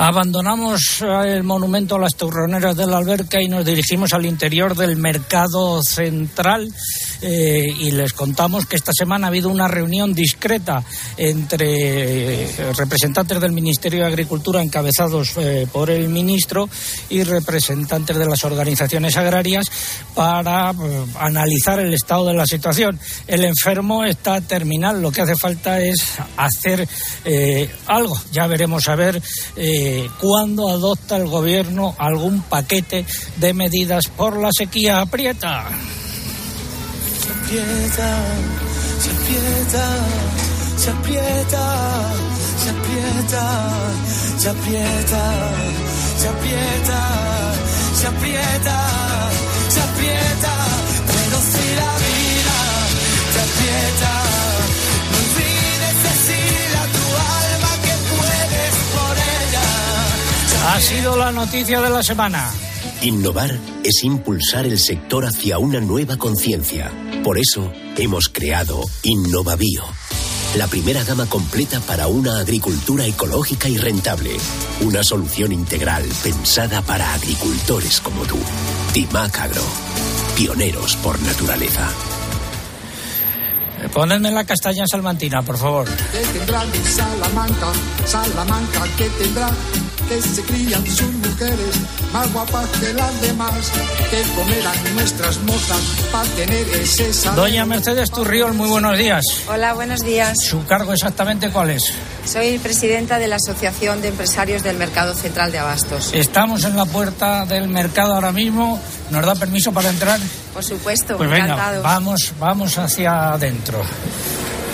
Abandonamos 0.00 1.02
eh, 1.02 1.32
el 1.34 1.42
monumento 1.42 1.96
a 1.96 1.98
las 1.98 2.14
turroneras 2.14 2.76
de 2.76 2.86
la 2.86 2.98
alberca 2.98 3.42
y 3.42 3.48
nos 3.48 3.64
dirigimos 3.64 4.12
al 4.12 4.26
interior 4.26 4.76
del 4.76 4.96
mercado 4.96 5.82
central 5.82 6.72
eh, 7.20 7.66
y 7.80 7.90
les 7.90 8.12
contamos 8.12 8.66
que 8.66 8.76
esta 8.76 8.92
semana 8.92 9.26
ha 9.26 9.28
habido 9.28 9.48
una 9.48 9.66
reunión 9.66 10.14
discreta 10.14 10.84
entre 11.16 12.44
eh, 12.44 12.72
representantes 12.76 13.40
del 13.40 13.52
Ministerio 13.52 14.00
de 14.00 14.06
Agricultura 14.06 14.62
encabezados 14.62 15.36
eh, 15.36 15.66
por 15.72 15.90
el 15.90 16.08
ministro 16.08 16.68
y 17.10 17.24
representantes 17.24 18.16
de 18.16 18.26
las 18.26 18.44
organizaciones 18.44 19.16
agrarias 19.16 19.70
para 20.14 20.72
analizar 21.18 21.80
el 21.80 21.92
estado 21.92 22.26
de 22.26 22.34
la 22.34 22.46
situación. 22.46 22.98
El 23.26 23.44
enfermo 23.44 24.04
está 24.04 24.40
terminal, 24.40 25.02
lo 25.02 25.10
que 25.10 25.22
hace 25.22 25.36
falta 25.36 25.80
es 25.80 26.18
hacer 26.36 26.88
algo. 27.86 28.18
Ya 28.32 28.46
veremos 28.46 28.88
a 28.88 28.94
ver 28.94 29.20
cuándo 30.20 30.68
adopta 30.68 31.16
el 31.16 31.26
gobierno 31.26 31.94
algún 31.98 32.42
paquete 32.42 33.04
de 33.36 33.54
medidas 33.54 34.08
por 34.08 34.36
la 34.36 34.50
sequía 34.52 35.00
aprieta. 35.00 35.66
Aprieta, 37.48 38.12
se 39.00 39.10
aprieta, 39.10 39.86
se 40.76 40.90
aprieta, 40.90 41.64
se 42.62 42.68
aprieta, 42.68 43.44
se 44.36 44.48
aprieta, 44.50 45.22
se 46.18 46.28
aprieta, 46.28 47.00
se 47.94 48.06
aprieta, 48.06 48.78
se 49.70 49.80
aprieta, 49.80 50.54
pero 51.06 51.36
si 51.50 51.66
la 51.80 51.92
vida 52.04 52.58
te 53.32 53.40
aprieta, 53.48 54.12
no 55.10 55.16
olvides 55.24 55.96
decirle 56.04 56.76
a 56.76 56.86
tu 56.96 57.06
alma 57.40 57.72
que 57.80 57.94
puedes 58.12 58.74
por 58.92 59.16
ella. 59.16 60.74
Ha 60.74 60.80
sido 60.82 61.16
la 61.16 61.32
noticia 61.32 61.80
de 61.80 61.88
la 61.88 62.02
semana. 62.02 62.67
Innovar 63.02 63.56
es 63.84 64.02
impulsar 64.02 64.66
el 64.66 64.78
sector 64.78 65.24
hacia 65.24 65.58
una 65.58 65.80
nueva 65.80 66.16
conciencia. 66.16 66.90
Por 67.22 67.38
eso 67.38 67.72
hemos 67.96 68.28
creado 68.28 68.80
InnovaBio, 69.04 69.84
la 70.56 70.66
primera 70.66 71.04
gama 71.04 71.26
completa 71.26 71.78
para 71.80 72.08
una 72.08 72.38
agricultura 72.40 73.06
ecológica 73.06 73.68
y 73.68 73.78
rentable. 73.78 74.36
Una 74.80 75.04
solución 75.04 75.52
integral 75.52 76.04
pensada 76.24 76.82
para 76.82 77.14
agricultores 77.14 78.00
como 78.00 78.22
tú. 78.24 78.38
Timac 78.92 79.38
Agro, 79.38 79.62
pioneros 80.36 80.96
por 80.96 81.20
naturaleza. 81.22 81.88
Eh, 83.80 83.88
Ponedme 83.94 84.32
la 84.32 84.44
castaña 84.44 84.84
salmantina, 84.90 85.42
por 85.42 85.56
favor. 85.56 85.86
¿Qué 85.86 86.38
tendrá 86.38 86.66
de 86.66 86.84
Salamanca? 86.84 87.72
Salamanca, 88.06 88.82
¿qué 88.96 89.08
tendrá? 89.22 89.50
Que 90.08 90.22
se 90.22 90.42
crían 90.42 90.86
sus 90.86 91.12
mujeres 91.14 91.76
más 92.12 92.32
guapas 92.32 92.66
que 92.80 92.92
las 92.94 93.20
demás, 93.20 93.70
que 94.10 94.22
comerán 94.34 94.94
nuestras 94.94 95.38
mozas 95.42 95.80
para 96.10 96.24
tener 96.30 96.66
ese 96.68 97.12
sabor. 97.12 97.36
Doña 97.40 97.66
Mercedes 97.66 98.10
Turriol, 98.10 98.54
muy 98.54 98.68
buenos 98.68 98.96
días. 98.96 99.24
Hola, 99.48 99.74
buenos 99.74 100.00
días. 100.00 100.38
¿Su 100.42 100.64
cargo 100.66 100.92
exactamente 100.92 101.50
cuál 101.50 101.70
es? 101.70 101.82
Soy 102.24 102.58
presidenta 102.58 103.18
de 103.18 103.28
la 103.28 103.36
Asociación 103.36 104.00
de 104.00 104.08
Empresarios 104.08 104.62
del 104.62 104.76
Mercado 104.76 105.14
Central 105.14 105.52
de 105.52 105.58
Abastos. 105.58 106.10
Estamos 106.14 106.64
en 106.64 106.76
la 106.76 106.86
puerta 106.86 107.44
del 107.44 107.68
mercado 107.68 108.14
ahora 108.14 108.32
mismo. 108.32 108.80
¿Nos 109.10 109.24
da 109.24 109.34
permiso 109.34 109.72
para 109.72 109.90
entrar? 109.90 110.18
Por 110.54 110.64
supuesto, 110.64 111.16
Pues 111.16 111.30
venga, 111.30 111.80
vamos, 111.82 112.32
vamos 112.38 112.78
hacia 112.78 113.32
adentro. 113.32 113.82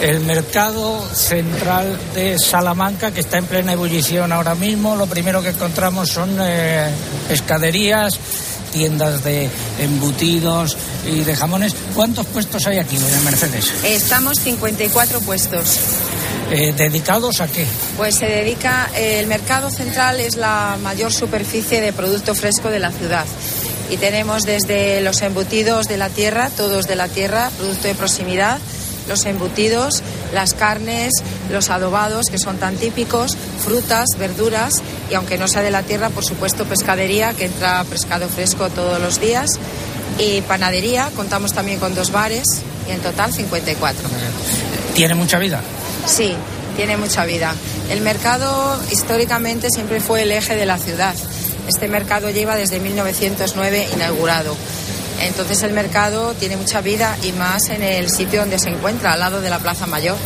El 0.04 0.20
mercado 0.20 1.02
central 1.14 1.98
de 2.14 2.38
Salamanca, 2.38 3.10
que 3.10 3.20
está 3.20 3.38
en 3.38 3.46
plena 3.46 3.72
ebullición 3.72 4.32
ahora 4.32 4.54
mismo, 4.54 4.96
lo 4.96 5.06
primero 5.06 5.42
que 5.42 5.48
encontramos 5.48 6.10
son 6.10 6.36
eh, 6.42 6.90
pescaderías, 7.26 8.18
tiendas 8.70 9.24
de 9.24 9.48
embutidos 9.78 10.76
y 11.06 11.20
de 11.20 11.34
jamones. 11.34 11.74
¿Cuántos 11.94 12.26
puestos 12.26 12.66
hay 12.66 12.80
aquí, 12.80 12.98
doña 12.98 13.18
Mercedes? 13.20 13.72
Estamos 13.82 14.40
54 14.40 15.20
puestos. 15.20 15.78
Eh, 16.50 16.74
¿Dedicados 16.76 17.40
a 17.40 17.46
qué? 17.46 17.66
Pues 17.96 18.16
se 18.16 18.26
dedica, 18.26 18.90
eh, 18.94 19.20
el 19.20 19.26
mercado 19.26 19.70
central 19.70 20.20
es 20.20 20.36
la 20.36 20.76
mayor 20.82 21.14
superficie 21.14 21.80
de 21.80 21.94
producto 21.94 22.34
fresco 22.34 22.68
de 22.68 22.78
la 22.78 22.92
ciudad. 22.92 23.24
Y 23.88 23.96
tenemos 23.96 24.42
desde 24.42 25.00
los 25.00 25.22
embutidos 25.22 25.88
de 25.88 25.96
la 25.96 26.10
tierra, 26.10 26.50
todos 26.50 26.86
de 26.86 26.96
la 26.96 27.08
tierra, 27.08 27.50
producto 27.56 27.88
de 27.88 27.94
proximidad, 27.94 28.58
los 29.08 29.24
embutidos, 29.26 30.02
las 30.32 30.54
carnes, 30.54 31.12
los 31.50 31.70
adobados, 31.70 32.26
que 32.30 32.38
son 32.38 32.58
tan 32.58 32.76
típicos, 32.76 33.36
frutas, 33.64 34.06
verduras 34.18 34.74
y 35.10 35.14
aunque 35.14 35.38
no 35.38 35.48
sea 35.48 35.62
de 35.62 35.70
la 35.70 35.82
tierra, 35.82 36.10
por 36.10 36.24
supuesto 36.24 36.64
pescadería, 36.64 37.34
que 37.34 37.46
entra 37.46 37.84
pescado 37.84 38.28
fresco 38.28 38.68
todos 38.70 39.00
los 39.00 39.20
días. 39.20 39.50
Y 40.18 40.42
panadería, 40.42 41.10
contamos 41.16 41.52
también 41.52 41.80
con 41.80 41.94
dos 41.94 42.12
bares 42.12 42.44
y 42.88 42.92
en 42.92 43.00
total 43.00 43.32
54. 43.32 44.08
¿Tiene 44.94 45.14
mucha 45.14 45.38
vida? 45.38 45.60
Sí, 46.06 46.34
tiene 46.76 46.96
mucha 46.96 47.24
vida. 47.24 47.54
El 47.90 48.00
mercado 48.00 48.78
históricamente 48.90 49.68
siempre 49.70 50.00
fue 50.00 50.22
el 50.22 50.32
eje 50.32 50.54
de 50.54 50.66
la 50.66 50.78
ciudad. 50.78 51.14
Este 51.68 51.88
mercado 51.88 52.30
lleva 52.30 52.56
desde 52.56 52.78
1909 52.78 53.88
inaugurado. 53.94 54.54
Entonces 55.20 55.62
el 55.62 55.72
mercado 55.72 56.34
tiene 56.34 56.56
mucha 56.56 56.80
vida 56.80 57.16
y 57.22 57.32
más 57.32 57.68
en 57.70 57.82
el 57.82 58.10
sitio 58.10 58.40
donde 58.40 58.58
se 58.58 58.70
encuentra, 58.70 59.12
al 59.12 59.20
lado 59.20 59.40
de 59.40 59.50
la 59.50 59.58
Plaza 59.58 59.86
Mayor. 59.86 60.16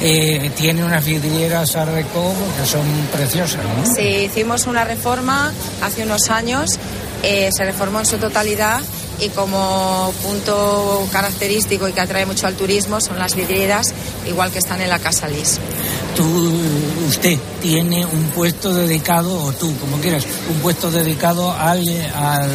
Eh, 0.00 0.50
tiene 0.56 0.84
unas 0.84 1.04
vidrieras 1.04 1.76
a 1.76 1.84
recobo 1.84 2.34
que 2.58 2.66
son 2.66 2.86
preciosas, 3.12 3.60
¿no? 3.64 3.94
Sí, 3.94 4.28
hicimos 4.30 4.66
una 4.66 4.84
reforma 4.84 5.52
hace 5.82 6.02
unos 6.02 6.30
años, 6.30 6.70
eh, 7.22 7.50
se 7.52 7.64
reformó 7.64 8.00
en 8.00 8.06
su 8.06 8.18
totalidad 8.18 8.80
y 9.20 9.28
como 9.30 10.12
punto 10.22 11.08
característico 11.10 11.88
y 11.88 11.92
que 11.92 12.00
atrae 12.00 12.26
mucho 12.26 12.46
al 12.46 12.54
turismo 12.54 13.00
son 13.00 13.18
las 13.18 13.34
vidrieras, 13.34 13.92
igual 14.26 14.52
que 14.52 14.58
están 14.58 14.80
en 14.80 14.90
la 14.90 14.98
Casa 14.98 15.28
Lis. 15.28 15.58
Tú, 16.18 16.52
usted 17.08 17.38
tiene 17.62 18.04
un 18.04 18.24
puesto 18.34 18.74
dedicado, 18.74 19.40
o 19.40 19.52
tú, 19.52 19.72
como 19.78 19.98
quieras, 19.98 20.24
un 20.50 20.58
puesto 20.58 20.90
dedicado 20.90 21.52
al, 21.52 21.78
al 22.12 22.50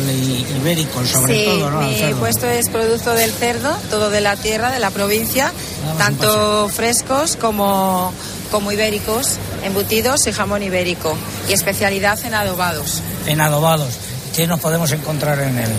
ibérico, 0.59 1.05
sobre 1.05 1.33
sí, 1.33 1.45
todo, 1.45 1.71
¿no? 1.71 1.79
Al 1.79 1.85
mi 1.87 1.95
cerdo. 1.95 2.19
puesto 2.19 2.49
es 2.49 2.67
producto 2.69 3.13
del 3.13 3.31
cerdo, 3.31 3.73
todo 3.89 4.09
de 4.09 4.19
la 4.19 4.35
tierra, 4.35 4.69
de 4.69 4.79
la 4.79 4.91
provincia, 4.91 5.53
Damos 5.79 5.93
un 5.93 5.97
tanto 5.97 6.67
frescos 6.67 7.37
como, 7.37 8.11
como 8.51 8.73
ibéricos, 8.73 9.37
embutidos 9.63 10.27
y 10.27 10.33
jamón 10.33 10.61
ibérico, 10.61 11.15
y 11.49 11.53
especialidad 11.53 12.19
en 12.25 12.33
adobados. 12.33 13.01
En 13.27 13.39
adobados. 13.39 13.93
¿Qué 14.35 14.45
nos 14.45 14.59
podemos 14.59 14.91
encontrar 14.91 15.39
en 15.39 15.57
él? 15.57 15.71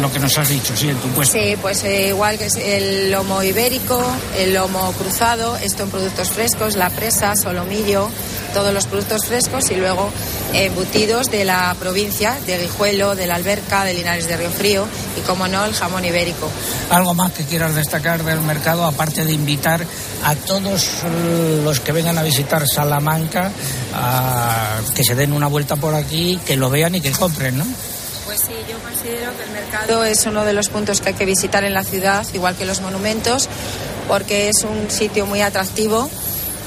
Lo 0.00 0.12
que 0.12 0.18
nos 0.18 0.36
has 0.38 0.48
dicho, 0.48 0.76
sí, 0.76 0.88
en 0.88 0.96
tu 0.96 1.08
puesto. 1.08 1.38
Sí, 1.38 1.56
pues 1.60 1.84
eh, 1.84 2.08
igual 2.08 2.36
que 2.36 2.46
es 2.46 2.56
el 2.56 3.10
lomo 3.10 3.42
ibérico, 3.42 4.04
el 4.36 4.54
lomo 4.54 4.92
cruzado, 4.92 5.56
esto 5.56 5.84
en 5.84 5.90
productos 5.90 6.30
frescos, 6.30 6.76
la 6.76 6.90
presa, 6.90 7.36
solomillo, 7.36 8.08
todos 8.52 8.74
los 8.74 8.86
productos 8.86 9.26
frescos 9.26 9.70
y 9.70 9.76
luego 9.76 10.10
embutidos 10.52 11.30
de 11.30 11.44
la 11.44 11.74
provincia, 11.78 12.36
de 12.46 12.58
Guijuelo, 12.58 13.14
de 13.14 13.26
la 13.26 13.36
Alberca, 13.36 13.84
de 13.84 13.94
Linares 13.94 14.26
de 14.28 14.36
Río 14.36 14.50
Frío 14.50 14.86
y, 15.16 15.20
como 15.22 15.48
no, 15.48 15.64
el 15.64 15.74
jamón 15.74 16.04
ibérico. 16.04 16.50
¿Algo 16.90 17.14
más 17.14 17.32
que 17.32 17.44
quieras 17.44 17.74
destacar 17.74 18.24
del 18.24 18.40
mercado, 18.40 18.84
aparte 18.84 19.24
de 19.24 19.32
invitar 19.32 19.84
a 20.24 20.34
todos 20.34 20.88
los 21.64 21.80
que 21.80 21.92
vengan 21.92 22.18
a 22.18 22.22
visitar 22.22 22.64
Salamanca 22.66 23.52
a 23.94 24.80
que 24.94 25.04
se 25.04 25.14
den 25.14 25.32
una 25.32 25.46
vuelta 25.46 25.76
por 25.76 25.94
aquí, 25.94 26.38
que 26.44 26.56
lo 26.56 26.70
vean 26.70 26.94
y 26.96 27.00
que 27.00 27.12
compren, 27.12 27.58
¿no? 27.58 27.66
Pues 28.34 28.48
sí, 28.48 28.54
yo 28.68 28.76
considero 28.80 29.36
que 29.36 29.44
el 29.44 29.50
mercado 29.50 30.04
es 30.04 30.26
uno 30.26 30.44
de 30.44 30.52
los 30.54 30.68
puntos 30.68 31.00
que 31.00 31.10
hay 31.10 31.14
que 31.14 31.24
visitar 31.24 31.62
en 31.62 31.72
la 31.72 31.84
ciudad, 31.84 32.26
igual 32.34 32.56
que 32.56 32.64
los 32.64 32.80
monumentos, 32.80 33.48
porque 34.08 34.48
es 34.48 34.64
un 34.64 34.90
sitio 34.90 35.24
muy 35.24 35.40
atractivo 35.40 36.10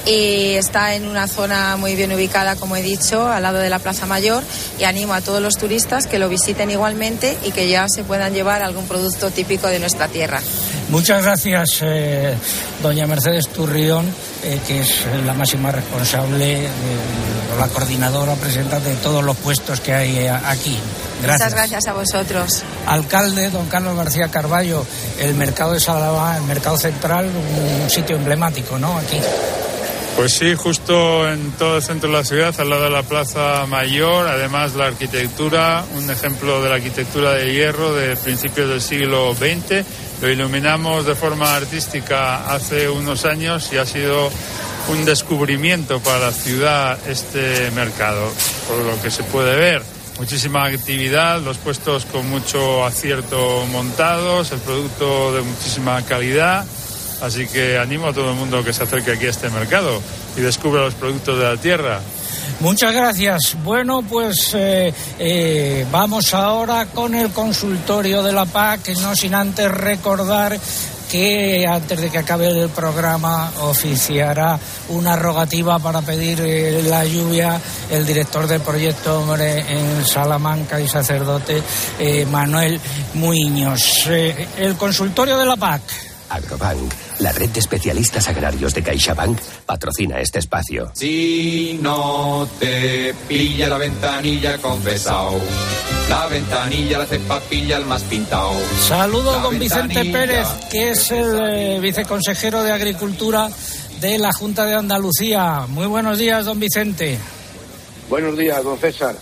y 0.06 0.54
está 0.54 0.94
en 0.94 1.06
una 1.06 1.28
zona 1.28 1.76
muy 1.76 1.94
bien 1.94 2.10
ubicada, 2.10 2.56
como 2.56 2.74
he 2.76 2.80
dicho, 2.80 3.28
al 3.28 3.42
lado 3.42 3.58
de 3.58 3.68
la 3.68 3.80
Plaza 3.80 4.06
Mayor 4.06 4.42
y 4.78 4.84
animo 4.84 5.12
a 5.12 5.20
todos 5.20 5.42
los 5.42 5.58
turistas 5.58 6.06
que 6.06 6.18
lo 6.18 6.30
visiten 6.30 6.70
igualmente 6.70 7.36
y 7.44 7.50
que 7.50 7.68
ya 7.68 7.86
se 7.90 8.02
puedan 8.02 8.32
llevar 8.32 8.62
algún 8.62 8.88
producto 8.88 9.30
típico 9.30 9.66
de 9.66 9.78
nuestra 9.78 10.08
tierra. 10.08 10.40
Muchas 10.90 11.22
gracias, 11.22 11.80
eh, 11.82 12.34
doña 12.82 13.06
Mercedes 13.06 13.48
Turrión, 13.48 14.06
eh, 14.42 14.58
que 14.66 14.80
es 14.80 15.04
la 15.26 15.34
máxima 15.34 15.70
responsable, 15.70 16.64
eh, 16.64 16.68
o 17.54 17.60
la 17.60 17.68
coordinadora, 17.68 18.34
presidenta 18.36 18.80
de 18.80 18.94
todos 18.96 19.22
los 19.22 19.36
puestos 19.36 19.80
que 19.80 19.92
hay 19.92 20.18
eh, 20.18 20.30
aquí. 20.30 20.78
Gracias. 21.22 21.50
Muchas 21.50 21.54
gracias 21.54 21.86
a 21.88 21.92
vosotros. 21.92 22.62
Alcalde, 22.86 23.50
don 23.50 23.66
Carlos 23.66 23.96
García 23.96 24.28
Carballo, 24.28 24.86
el 25.18 25.34
mercado 25.34 25.74
de 25.74 25.80
Salamanca, 25.80 26.38
el 26.38 26.44
mercado 26.44 26.78
central, 26.78 27.26
un 27.82 27.90
sitio 27.90 28.16
emblemático, 28.16 28.78
¿no? 28.78 28.96
Aquí. 28.96 29.20
Pues 30.18 30.32
sí, 30.32 30.54
justo 30.56 31.30
en 31.30 31.52
todo 31.52 31.76
el 31.76 31.82
centro 31.82 32.10
de 32.10 32.16
la 32.16 32.24
ciudad, 32.24 32.52
al 32.58 32.70
lado 32.70 32.82
de 32.82 32.90
la 32.90 33.04
Plaza 33.04 33.66
Mayor, 33.66 34.26
además 34.26 34.74
la 34.74 34.86
arquitectura, 34.86 35.84
un 35.96 36.10
ejemplo 36.10 36.60
de 36.60 36.70
la 36.70 36.74
arquitectura 36.74 37.34
de 37.34 37.52
hierro 37.52 37.94
de 37.94 38.16
principios 38.16 38.68
del 38.68 38.80
siglo 38.80 39.32
XX. 39.34 39.84
Lo 40.20 40.28
iluminamos 40.28 41.06
de 41.06 41.14
forma 41.14 41.54
artística 41.54 42.52
hace 42.52 42.88
unos 42.88 43.24
años 43.24 43.72
y 43.72 43.76
ha 43.76 43.86
sido 43.86 44.30
un 44.88 45.04
descubrimiento 45.04 46.00
para 46.00 46.18
la 46.18 46.32
ciudad 46.32 46.98
este 47.08 47.70
mercado, 47.70 48.28
por 48.66 48.78
lo 48.78 49.00
que 49.00 49.12
se 49.12 49.22
puede 49.22 49.54
ver. 49.54 49.82
Muchísima 50.18 50.64
actividad, 50.64 51.40
los 51.40 51.58
puestos 51.58 52.04
con 52.06 52.28
mucho 52.28 52.84
acierto 52.84 53.64
montados, 53.70 54.50
el 54.50 54.58
producto 54.58 55.32
de 55.34 55.42
muchísima 55.42 56.02
calidad. 56.02 56.66
Así 57.22 57.46
que 57.46 57.78
animo 57.78 58.08
a 58.08 58.12
todo 58.12 58.30
el 58.30 58.36
mundo 58.36 58.64
que 58.64 58.72
se 58.72 58.82
acerque 58.82 59.12
aquí 59.12 59.26
a 59.26 59.30
este 59.30 59.50
mercado 59.50 60.02
y 60.36 60.40
descubra 60.40 60.82
los 60.82 60.94
productos 60.94 61.38
de 61.38 61.44
la 61.44 61.56
tierra. 61.56 62.00
Muchas 62.60 62.92
gracias. 62.92 63.56
Bueno, 63.62 64.02
pues 64.02 64.52
eh, 64.54 64.92
eh, 65.18 65.86
vamos 65.90 66.34
ahora 66.34 66.86
con 66.86 67.14
el 67.14 67.30
consultorio 67.30 68.22
de 68.22 68.32
la 68.32 68.46
PAC, 68.46 68.88
no 69.00 69.14
sin 69.14 69.34
antes 69.34 69.70
recordar 69.70 70.58
que 71.10 71.66
antes 71.66 72.00
de 72.00 72.10
que 72.10 72.18
acabe 72.18 72.48
el 72.48 72.68
programa 72.68 73.50
oficiará 73.62 74.58
una 74.90 75.16
rogativa 75.16 75.78
para 75.78 76.02
pedir 76.02 76.40
eh, 76.40 76.82
la 76.82 77.04
lluvia 77.04 77.58
el 77.90 78.06
director 78.06 78.46
del 78.46 78.60
proyecto 78.60 79.20
Hombre 79.20 79.64
en 79.68 80.04
Salamanca 80.04 80.80
y 80.80 80.86
sacerdote 80.86 81.62
Manuel 82.30 82.78
Muiños. 83.14 84.06
Eh, 84.08 84.48
el 84.58 84.76
consultorio 84.76 85.38
de 85.38 85.46
la 85.46 85.56
PAC. 85.56 86.07
Agrobank, 86.28 86.92
la 87.20 87.32
red 87.32 87.50
de 87.50 87.60
especialistas 87.60 88.28
agrarios 88.28 88.74
de 88.74 88.82
CaixaBank, 88.82 89.38
patrocina 89.66 90.20
este 90.20 90.38
espacio. 90.38 90.90
Si 90.94 91.78
no 91.82 92.48
te 92.58 93.14
pilla 93.26 93.68
la 93.68 93.78
ventanilla 93.78 94.58
confesao, 94.58 95.40
la 96.08 96.26
ventanilla 96.26 96.98
la 96.98 97.06
cepa 97.06 97.40
pilla 97.40 97.76
el 97.76 97.86
más 97.86 98.02
pintao. 98.02 98.54
Saludo 98.86 99.32
a 99.32 99.36
La 99.36 99.42
don 99.42 99.58
Vicente. 99.58 100.04
Pérez, 100.06 100.46
que 100.70 100.90
es 100.90 101.10
el 101.10 101.38
eh, 101.40 101.80
viceconsejero 101.80 102.62
de 102.62 102.72
Agricultura 102.72 103.48
de 104.00 104.18
la 104.18 104.32
Junta 104.32 104.64
de 104.64 104.74
Andalucía. 104.74 105.66
Muy 105.68 105.86
buenos 105.86 106.18
días, 106.18 106.44
don 106.44 106.60
Vicente. 106.60 107.18
Buenos 108.08 108.36
días, 108.36 108.62
don 108.64 108.78
César. 108.78 109.16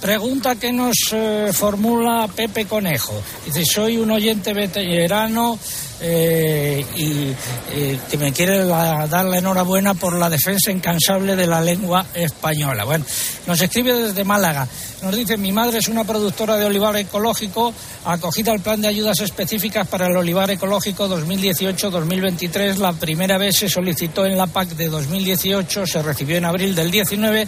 Pregunta 0.00 0.56
que 0.56 0.70
nos 0.70 0.94
eh, 1.12 1.50
formula 1.52 2.28
Pepe 2.28 2.66
Conejo. 2.66 3.14
Dice, 3.46 3.64
soy 3.64 3.96
un 3.96 4.10
oyente 4.10 4.52
veterano 4.52 5.58
eh, 6.00 6.84
y 6.96 7.32
eh, 7.72 7.98
que 8.10 8.18
me 8.18 8.32
quiere 8.32 8.64
la- 8.64 9.06
dar 9.06 9.24
la 9.24 9.38
enhorabuena 9.38 9.94
por 9.94 10.14
la 10.14 10.28
defensa 10.28 10.70
incansable 10.70 11.36
de 11.36 11.46
la 11.46 11.60
lengua 11.60 12.06
española. 12.14 12.84
Bueno, 12.84 13.04
nos 13.46 13.60
escribe 13.60 13.92
desde 13.94 14.24
Málaga. 14.24 14.66
Nos 15.02 15.14
dice, 15.14 15.36
mi 15.36 15.52
madre 15.52 15.78
es 15.78 15.88
una 15.88 16.04
productora 16.04 16.56
de 16.56 16.64
olivar 16.64 16.96
ecológico, 16.96 17.74
acogida 18.06 18.52
al 18.52 18.60
plan 18.60 18.80
de 18.80 18.88
ayudas 18.88 19.20
específicas 19.20 19.86
para 19.86 20.06
el 20.06 20.16
olivar 20.16 20.50
ecológico 20.50 21.06
2018-2023. 21.08 22.76
La 22.78 22.92
primera 22.94 23.36
vez 23.36 23.56
se 23.56 23.68
solicitó 23.68 24.24
en 24.24 24.38
la 24.38 24.46
PAC 24.46 24.70
de 24.70 24.88
2018, 24.88 25.86
se 25.86 26.02
recibió 26.02 26.36
en 26.38 26.46
abril 26.46 26.74
del 26.74 26.90
19 26.90 27.46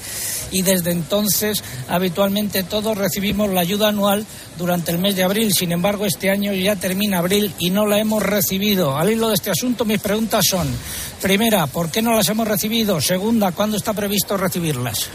y 0.51 0.63
desde 0.63 0.91
entonces 0.91 1.63
habitualmente 1.89 2.63
todos 2.63 2.97
recibimos 2.99 3.51
la 3.51 3.63
ayuda 3.63 3.89
anual 3.89 4.27
durante 4.59 4.91
el 4.93 4.99
mes 4.99 5.17
de 5.17 5.25
abril. 5.25 5.53
Sin 5.55 5.73
embargo, 5.73 6.05
este 6.05 6.31
año 6.31 6.53
ya 6.53 6.77
termina 6.77 7.19
abril 7.19 7.55
y 7.59 7.71
no 7.71 7.87
la 7.87 7.99
hemos 7.99 8.23
recibido. 8.23 8.46
Al 8.97 9.11
hilo 9.11 9.29
de 9.29 9.35
este 9.35 9.51
asunto, 9.51 9.85
mis 9.85 10.01
preguntas 10.01 10.45
son, 10.49 10.69
primera, 11.21 11.67
¿por 11.67 11.91
qué 11.91 12.01
no 12.01 12.15
las 12.15 12.29
hemos 12.29 12.47
recibido? 12.47 13.01
Segunda, 13.01 13.53
¿cuándo 13.53 13.77
está 13.77 13.93
previsto 13.93 14.37
recibirlas? 14.37 15.09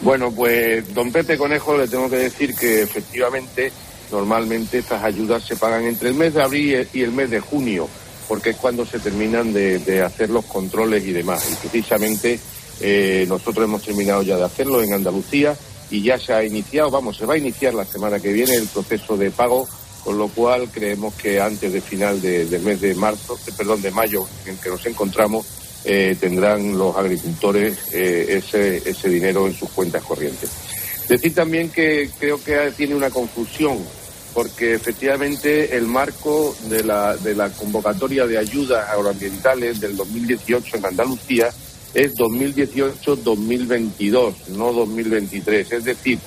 Bueno, 0.00 0.30
pues 0.30 0.92
don 0.94 1.10
Pepe 1.10 1.36
Conejo 1.36 1.76
le 1.76 1.88
tengo 1.88 2.08
que 2.08 2.16
decir 2.16 2.54
que 2.54 2.82
efectivamente 2.82 3.72
normalmente 4.10 4.78
estas 4.78 5.02
ayudas 5.02 5.44
se 5.44 5.56
pagan 5.56 5.84
entre 5.84 6.10
el 6.10 6.14
mes 6.14 6.34
de 6.34 6.42
abril 6.42 6.88
y 6.92 7.02
el 7.02 7.10
mes 7.10 7.30
de 7.30 7.40
junio, 7.40 7.88
porque 8.28 8.50
es 8.50 8.56
cuando 8.56 8.86
se 8.86 8.98
terminan 9.00 9.52
de, 9.52 9.78
de 9.78 10.02
hacer 10.02 10.30
los 10.30 10.44
controles 10.44 11.04
y 11.04 11.12
demás. 11.12 11.48
Y 11.50 11.54
precisamente 11.56 12.38
eh, 12.80 13.24
nosotros 13.28 13.64
hemos 13.64 13.82
terminado 13.82 14.22
ya 14.22 14.36
de 14.36 14.44
hacerlo 14.44 14.82
en 14.82 14.92
Andalucía 14.92 15.56
y 15.90 16.02
ya 16.02 16.18
se 16.18 16.32
ha 16.32 16.44
iniciado, 16.44 16.90
vamos, 16.90 17.16
se 17.16 17.26
va 17.26 17.34
a 17.34 17.38
iniciar 17.38 17.74
la 17.74 17.84
semana 17.84 18.18
que 18.18 18.32
viene 18.32 18.54
el 18.54 18.66
proceso 18.66 19.16
de 19.16 19.30
pago, 19.30 19.68
con 20.04 20.18
lo 20.18 20.28
cual 20.28 20.68
creemos 20.70 21.14
que 21.14 21.40
antes 21.40 21.72
de 21.72 21.80
final 21.80 22.20
de- 22.20 22.44
del 22.46 22.62
mes 22.62 22.80
de 22.80 22.94
marzo, 22.94 23.38
eh, 23.46 23.50
perdón, 23.56 23.82
de 23.82 23.90
mayo 23.90 24.26
en 24.46 24.56
que 24.58 24.68
nos 24.70 24.84
encontramos, 24.86 25.46
eh, 25.84 26.16
tendrán 26.20 26.76
los 26.78 26.96
agricultores 26.96 27.76
eh, 27.92 28.40
ese, 28.42 28.82
ese 28.88 29.08
dinero 29.08 29.46
en 29.46 29.54
sus 29.54 29.70
cuentas 29.70 30.02
corrientes. 30.04 30.50
Decir 31.08 31.34
también 31.34 31.70
que 31.70 32.08
creo 32.18 32.42
que 32.42 32.72
tiene 32.76 32.94
una 32.94 33.10
confusión, 33.10 33.78
porque 34.32 34.74
efectivamente 34.74 35.76
el 35.76 35.86
marco 35.86 36.54
de 36.68 36.84
la, 36.84 37.16
de 37.16 37.34
la 37.34 37.50
convocatoria 37.50 38.26
de 38.26 38.38
ayudas 38.38 38.88
agroambientales 38.88 39.80
del 39.80 39.96
2018 39.96 40.76
en 40.78 40.86
Andalucía 40.86 41.50
es 41.94 42.14
2018-2022, 42.14 44.34
no 44.56 44.72
2023. 44.72 45.72
Es 45.72 45.84
decir, 45.84 46.18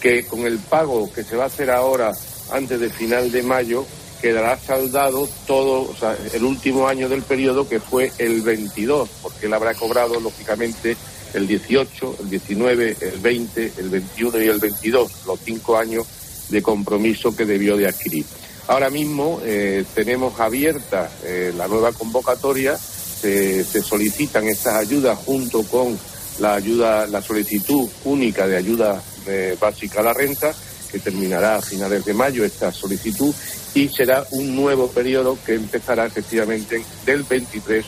que 0.00 0.24
con 0.26 0.46
el 0.46 0.58
pago 0.58 1.10
que 1.12 1.24
se 1.24 1.36
va 1.36 1.44
a 1.44 1.48
hacer 1.48 1.70
ahora 1.70 2.12
antes 2.50 2.80
de 2.80 2.90
final 2.90 3.30
de 3.30 3.42
mayo 3.42 3.86
quedará 4.20 4.58
saldado 4.58 5.28
todo, 5.46 5.88
o 5.88 5.94
sea, 5.96 6.16
el 6.32 6.44
último 6.44 6.88
año 6.88 7.08
del 7.08 7.22
periodo 7.22 7.68
que 7.68 7.80
fue 7.80 8.12
el 8.18 8.42
22, 8.42 9.08
porque 9.22 9.46
él 9.46 9.54
habrá 9.54 9.74
cobrado 9.74 10.18
lógicamente 10.20 10.96
el 11.34 11.46
18, 11.46 12.16
el 12.20 12.30
19, 12.30 12.96
el 13.00 13.18
20, 13.20 13.72
el 13.78 13.88
21 13.90 14.42
y 14.42 14.48
el 14.48 14.58
22, 14.58 15.12
los 15.26 15.38
cinco 15.44 15.76
años 15.76 16.06
de 16.48 16.62
compromiso 16.62 17.34
que 17.36 17.44
debió 17.44 17.76
de 17.76 17.86
adquirir. 17.86 18.24
Ahora 18.66 18.90
mismo 18.90 19.40
eh, 19.44 19.84
tenemos 19.94 20.38
abierta 20.40 21.10
eh, 21.24 21.52
la 21.56 21.68
nueva 21.68 21.92
convocatoria, 21.92 22.76
se, 22.76 23.64
solicitan 23.82 24.46
estas 24.46 24.74
ayudas 24.74 25.18
junto 25.24 25.62
con 25.62 25.98
la 26.38 26.54
ayuda, 26.54 27.06
la 27.06 27.20
solicitud 27.20 27.88
única 28.04 28.46
de 28.46 28.56
ayuda 28.56 29.02
eh, 29.26 29.56
básica 29.58 30.00
a 30.00 30.04
la 30.04 30.12
renta, 30.12 30.54
que 30.90 30.98
terminará 30.98 31.56
a 31.56 31.62
finales 31.62 32.04
de 32.04 32.14
mayo 32.14 32.44
esta 32.44 32.72
solicitud 32.72 33.34
y 33.74 33.88
será 33.88 34.26
un 34.30 34.56
nuevo 34.56 34.88
periodo 34.88 35.38
que 35.44 35.54
empezará 35.54 36.06
efectivamente 36.06 36.82
del 37.04 37.22
23 37.22 37.84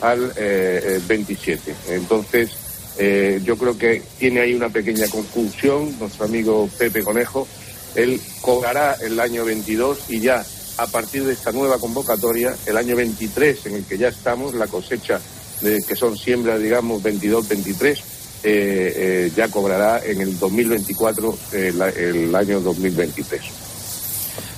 al 0.00 0.32
eh, 0.36 0.96
eh, 0.96 1.00
27. 1.06 1.74
Entonces, 1.88 2.50
eh, 2.98 3.40
yo 3.44 3.56
creo 3.56 3.76
que 3.76 4.02
tiene 4.18 4.40
ahí 4.40 4.54
una 4.54 4.68
pequeña 4.68 5.08
confusión 5.08 5.98
nuestro 5.98 6.26
amigo 6.26 6.68
Pepe 6.78 7.02
Conejo. 7.02 7.46
Él 7.94 8.20
cobrará 8.40 8.96
el 9.02 9.18
año 9.20 9.44
22 9.44 10.04
y 10.08 10.20
ya 10.20 10.44
a 10.78 10.86
partir 10.86 11.24
de 11.24 11.32
esta 11.32 11.52
nueva 11.52 11.78
convocatoria, 11.78 12.54
el 12.66 12.76
año 12.76 12.96
23 12.96 13.66
en 13.66 13.74
el 13.76 13.84
que 13.84 13.98
ya 13.98 14.08
estamos, 14.08 14.54
la 14.54 14.66
cosecha 14.66 15.20
de, 15.60 15.82
que 15.82 15.94
son 15.94 16.16
siembras, 16.16 16.60
digamos, 16.60 17.02
22-23, 17.02 18.00
eh, 18.44 18.92
eh, 19.26 19.32
ya 19.34 19.48
cobrará 19.48 20.00
en 20.04 20.20
el 20.20 20.38
2024 20.38 21.38
eh, 21.52 21.72
la- 21.74 21.88
el 21.88 22.34
año 22.34 22.60
2023. 22.60 23.40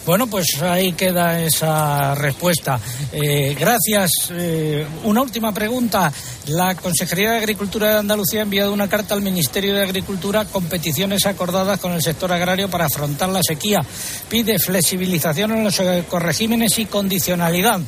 Bueno, 0.05 0.29
pues 0.29 0.47
ahí 0.63 0.93
queda 0.93 1.43
esa 1.43 2.15
respuesta. 2.15 2.79
Eh, 3.13 3.57
gracias. 3.59 4.11
Eh, 4.31 4.87
una 5.03 5.21
última 5.21 5.53
pregunta. 5.53 6.13
La 6.47 6.77
Consejería 6.77 7.33
de 7.33 7.39
Agricultura 7.39 7.91
de 7.91 7.99
Andalucía 7.99 8.39
ha 8.39 8.43
enviado 8.45 8.73
una 8.73 8.89
carta 8.89 9.15
al 9.15 9.21
Ministerio 9.23 9.75
de 9.75 9.83
Agricultura 9.83 10.45
con 10.45 10.67
peticiones 10.67 11.27
acordadas 11.27 11.81
con 11.81 11.91
el 11.93 12.03
sector 12.03 12.33
agrario 12.33 12.69
para 12.71 12.85
afrontar 12.85 13.31
la 13.31 13.41
sequía. 13.43 13.81
Pide 14.29 14.61
flexibilización 14.61 15.51
en 15.51 15.65
los 15.65 15.81
ecoregímenes 15.81 16.79
y 16.79 16.87
condicionalidad. 16.87 17.81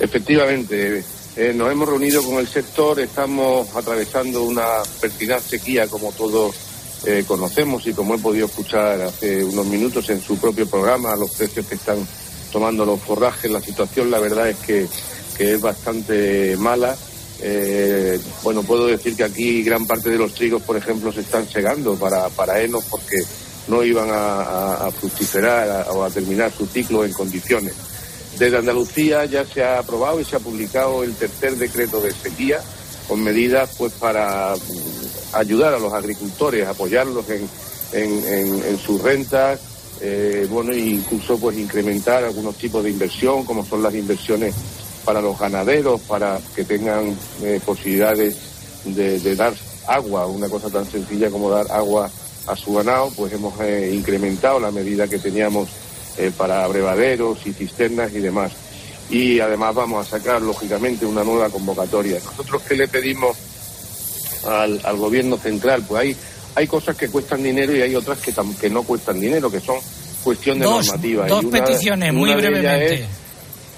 Efectivamente, 0.00 1.02
eh, 1.38 1.52
nos 1.54 1.70
hemos 1.70 1.88
reunido 1.88 2.22
con 2.22 2.34
el 2.38 2.48
sector, 2.48 2.98
estamos 3.00 3.68
atravesando 3.74 4.42
una 4.42 4.66
pertinaz 5.00 5.44
sequía 5.44 5.86
como 5.86 6.12
todos 6.12 6.54
eh, 7.06 7.24
conocemos 7.26 7.86
y 7.86 7.92
como 7.92 8.14
he 8.14 8.18
podido 8.18 8.46
escuchar 8.46 9.00
hace 9.02 9.44
unos 9.44 9.66
minutos 9.66 10.10
en 10.10 10.20
su 10.20 10.36
propio 10.38 10.68
programa, 10.68 11.14
los 11.16 11.30
precios 11.30 11.64
que 11.66 11.76
están 11.76 11.98
tomando 12.52 12.84
los 12.84 13.00
forrajes, 13.00 13.50
la 13.50 13.60
situación 13.60 14.10
la 14.10 14.18
verdad 14.18 14.48
es 14.48 14.56
que, 14.58 14.86
que 15.36 15.54
es 15.54 15.60
bastante 15.60 16.56
mala. 16.56 16.96
Eh, 17.40 18.18
bueno, 18.42 18.64
puedo 18.64 18.86
decir 18.86 19.14
que 19.14 19.22
aquí 19.22 19.62
gran 19.62 19.86
parte 19.86 20.10
de 20.10 20.18
los 20.18 20.34
trigos, 20.34 20.60
por 20.62 20.76
ejemplo, 20.76 21.12
se 21.12 21.20
están 21.20 21.48
segando 21.48 21.94
para, 21.94 22.28
para 22.30 22.54
porque 22.90 23.16
no 23.68 23.84
iban 23.84 24.10
a, 24.10 24.86
a- 24.86 24.90
fructiferar 24.90 25.86
o 25.92 26.02
a 26.02 26.10
terminar 26.10 26.50
su 26.56 26.66
ciclo 26.66 27.04
en 27.04 27.12
condiciones. 27.12 27.74
Desde 28.38 28.56
Andalucía 28.58 29.24
ya 29.24 29.44
se 29.44 29.64
ha 29.64 29.78
aprobado 29.80 30.20
y 30.20 30.24
se 30.24 30.36
ha 30.36 30.40
publicado 30.40 31.02
el 31.02 31.14
tercer 31.14 31.56
decreto 31.56 32.00
de 32.00 32.12
sequía 32.12 32.60
con 33.08 33.20
medidas 33.22 33.70
pues 33.76 33.92
para 33.94 34.54
mm, 34.54 35.36
ayudar 35.36 35.74
a 35.74 35.78
los 35.78 35.92
agricultores, 35.92 36.66
apoyarlos 36.68 37.24
en, 37.30 37.48
en- 37.92 38.78
sus 38.78 39.00
rentas, 39.02 39.58
eh, 40.00 40.46
bueno, 40.50 40.72
e 40.72 40.78
incluso 40.78 41.38
pues 41.38 41.56
incrementar 41.58 42.22
algunos 42.22 42.54
tipos 42.56 42.84
de 42.84 42.90
inversión, 42.90 43.44
como 43.44 43.64
son 43.64 43.82
las 43.82 43.94
inversiones 43.94 44.54
para 45.04 45.20
los 45.20 45.38
ganaderos, 45.38 46.00
para 46.02 46.38
que 46.54 46.64
tengan 46.64 47.16
eh, 47.42 47.60
posibilidades 47.64 48.36
de, 48.84 49.18
de 49.18 49.34
dar 49.36 49.54
agua, 49.86 50.26
una 50.26 50.48
cosa 50.48 50.68
tan 50.70 50.88
sencilla 50.88 51.30
como 51.30 51.50
dar 51.50 51.66
agua 51.72 52.10
a 52.46 52.54
su 52.56 52.74
ganado, 52.74 53.10
pues 53.16 53.32
hemos 53.32 53.58
eh, 53.60 53.90
incrementado 53.92 54.60
la 54.60 54.70
medida 54.70 55.08
que 55.08 55.18
teníamos 55.18 55.68
eh, 56.18 56.32
para 56.36 56.64
abrevaderos 56.64 57.38
y 57.46 57.52
cisternas 57.52 58.12
y 58.12 58.18
demás. 58.18 58.52
Y 59.10 59.40
además 59.40 59.74
vamos 59.74 60.06
a 60.06 60.10
sacar, 60.18 60.42
lógicamente, 60.42 61.06
una 61.06 61.24
nueva 61.24 61.48
convocatoria. 61.48 62.18
Nosotros 62.24 62.62
que 62.62 62.74
le 62.76 62.88
pedimos 62.88 63.36
al, 64.46 64.80
al 64.84 64.96
gobierno 64.96 65.36
central, 65.38 65.84
pues 65.88 66.02
hay, 66.02 66.16
hay 66.54 66.66
cosas 66.66 66.96
que 66.96 67.08
cuestan 67.08 67.42
dinero 67.42 67.74
y 67.74 67.82
hay 67.82 67.94
otras 67.94 68.18
que, 68.18 68.34
tam- 68.34 68.56
que 68.56 68.68
no 68.70 68.82
cuestan 68.82 69.20
dinero, 69.20 69.50
que 69.50 69.60
son 69.60 69.78
cuestión 70.22 70.58
de 70.58 70.66
Dos- 70.66 70.86
normativa. 70.86 71.26
Y 71.26 71.30
dos 71.30 71.44
una- 71.44 71.64
peticiones, 71.64 72.12
muy 72.12 72.30
una 72.30 72.38
ellas 72.40 72.50
brevemente. 72.50 73.06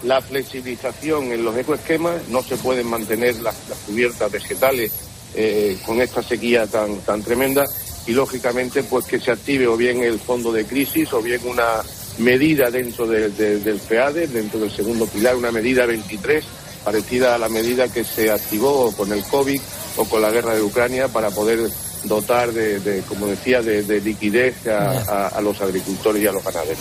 la 0.02 0.20
flexibilización 0.20 1.32
en 1.32 1.44
los 1.44 1.56
ecoesquemas, 1.56 2.28
no 2.28 2.42
se 2.42 2.56
pueden 2.56 2.86
mantener 2.88 3.36
las, 3.36 3.54
las 3.68 3.78
cubiertas 3.86 4.30
vegetales 4.32 4.92
eh, 5.34 5.78
con 5.86 6.00
esta 6.00 6.22
sequía 6.22 6.66
tan, 6.66 6.96
tan 7.02 7.22
tremenda 7.22 7.64
y 8.06 8.12
lógicamente 8.12 8.82
pues 8.82 9.04
que 9.04 9.20
se 9.20 9.30
active 9.30 9.66
o 9.68 9.76
bien 9.76 10.02
el 10.02 10.18
fondo 10.18 10.50
de 10.52 10.64
crisis 10.64 11.12
o 11.12 11.22
bien 11.22 11.40
una 11.46 11.82
medida 12.18 12.70
dentro 12.70 13.06
de- 13.06 13.30
de- 13.30 13.58
del 13.60 13.80
FEADE, 13.80 14.26
dentro 14.28 14.60
del 14.60 14.70
segundo 14.70 15.06
pilar, 15.06 15.36
una 15.36 15.50
medida 15.52 15.86
23 15.86 16.44
parecida 16.84 17.34
a 17.34 17.38
la 17.38 17.48
medida 17.48 17.88
que 17.88 18.04
se 18.04 18.30
activó 18.30 18.92
con 18.96 19.12
el 19.12 19.22
COVID 19.24 19.60
o 19.96 20.04
con 20.06 20.22
la 20.22 20.30
guerra 20.30 20.54
de 20.54 20.62
Ucrania 20.62 21.08
para 21.08 21.30
poder 21.30 21.70
dotar 22.04 22.52
de, 22.52 22.80
de, 22.80 23.02
como 23.02 23.26
decía, 23.26 23.60
de, 23.62 23.82
de 23.82 24.00
liquidez 24.00 24.66
a, 24.66 24.90
a- 25.02 25.28
a 25.28 25.40
los 25.42 25.60
agricultores 25.60 26.22
y 26.22 26.26
a 26.26 26.32
los 26.32 26.42
ganaderos. 26.42 26.78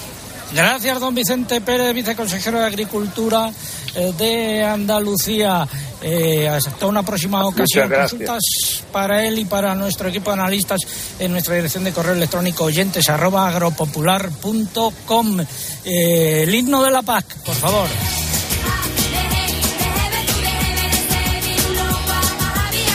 Gracias, 0.51 0.99
don 0.99 1.13
Vicente 1.13 1.61
Pérez, 1.61 1.93
viceconsejero 1.93 2.59
de 2.59 2.65
Agricultura 2.65 3.51
eh, 3.95 4.13
de 4.17 4.63
Andalucía. 4.63 5.67
Eh, 6.01 6.47
hasta 6.47 6.85
una 6.85 7.03
próxima 7.03 7.45
ocasión. 7.45 7.89
Consultas 7.89 8.41
para 8.91 9.25
él 9.25 9.37
y 9.39 9.45
para 9.45 9.75
nuestro 9.75 10.09
equipo 10.09 10.31
de 10.31 10.39
analistas 10.39 10.79
en 11.19 11.31
nuestra 11.31 11.55
dirección 11.55 11.83
de 11.83 11.91
correo 11.91 12.13
electrónico 12.13 12.63
oyentes 12.63 13.09
arroba 13.09 13.47
agropopular.com. 13.49 15.39
Eh, 15.85 16.43
el 16.43 16.55
himno 16.55 16.81
de 16.83 16.91
la 16.91 17.01
PAC, 17.01 17.25
por 17.43 17.55
favor. 17.55 17.87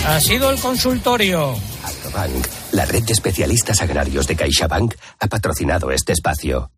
Ha 0.07 0.21
sido 0.21 0.51
el 0.51 0.59
consultorio. 0.61 1.57
Agrobank, 1.83 2.47
la 2.73 2.85
red 2.85 3.03
de 3.05 3.13
especialistas 3.13 3.81
agrarios 3.81 4.27
de 4.27 4.37
CaixaBank, 4.37 4.95
ha 5.21 5.27
patrocinado 5.29 5.91
este 5.91 6.13
espacio. 6.13 6.71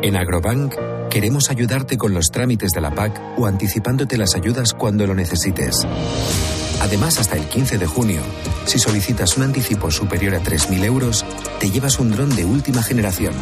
En 0.00 0.16
Agrobank 0.16 0.74
queremos 1.10 1.50
ayudarte 1.50 1.96
con 1.96 2.14
los 2.14 2.26
trámites 2.30 2.70
de 2.70 2.80
la 2.80 2.94
PAC 2.94 3.20
o 3.36 3.46
anticipándote 3.46 4.16
las 4.16 4.36
ayudas 4.36 4.72
cuando 4.72 5.06
lo 5.06 5.14
necesites. 5.14 5.86
Además, 6.80 7.18
hasta 7.18 7.36
el 7.36 7.44
15 7.48 7.78
de 7.78 7.86
junio, 7.86 8.20
si 8.64 8.78
solicitas 8.78 9.36
un 9.36 9.42
anticipo 9.42 9.90
superior 9.90 10.36
a 10.36 10.40
3.000 10.40 10.84
euros, 10.84 11.24
te 11.58 11.70
llevas 11.70 11.98
un 11.98 12.12
dron 12.12 12.34
de 12.36 12.44
última 12.44 12.82
generación, 12.82 13.34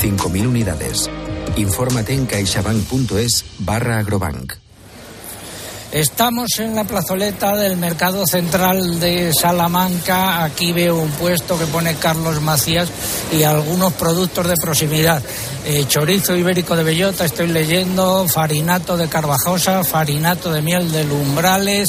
5.000 0.00 0.46
unidades. 0.46 1.10
Infórmate 1.56 2.14
en 2.14 2.26
caixabank.es 2.26 3.44
barra 3.58 3.98
agrobank. 3.98 4.63
Estamos 5.94 6.58
en 6.58 6.74
la 6.74 6.82
plazoleta 6.82 7.54
del 7.54 7.76
Mercado 7.76 8.26
Central 8.26 8.98
de 8.98 9.32
Salamanca. 9.32 10.42
Aquí 10.42 10.72
veo 10.72 10.96
un 10.96 11.12
puesto 11.12 11.56
que 11.56 11.66
pone 11.66 11.94
Carlos 11.94 12.42
Macías 12.42 12.88
y 13.30 13.44
algunos 13.44 13.92
productos 13.92 14.48
de 14.48 14.56
proximidad. 14.56 15.22
Eh, 15.66 15.84
chorizo 15.86 16.36
ibérico 16.36 16.74
de 16.76 16.82
bellota, 16.82 17.24
estoy 17.24 17.46
leyendo, 17.46 18.26
farinato 18.28 18.96
de 18.96 19.08
carvajosa, 19.08 19.84
farinato 19.84 20.52
de 20.52 20.60
miel 20.60 20.90
de 20.90 21.04
lumbrales, 21.04 21.88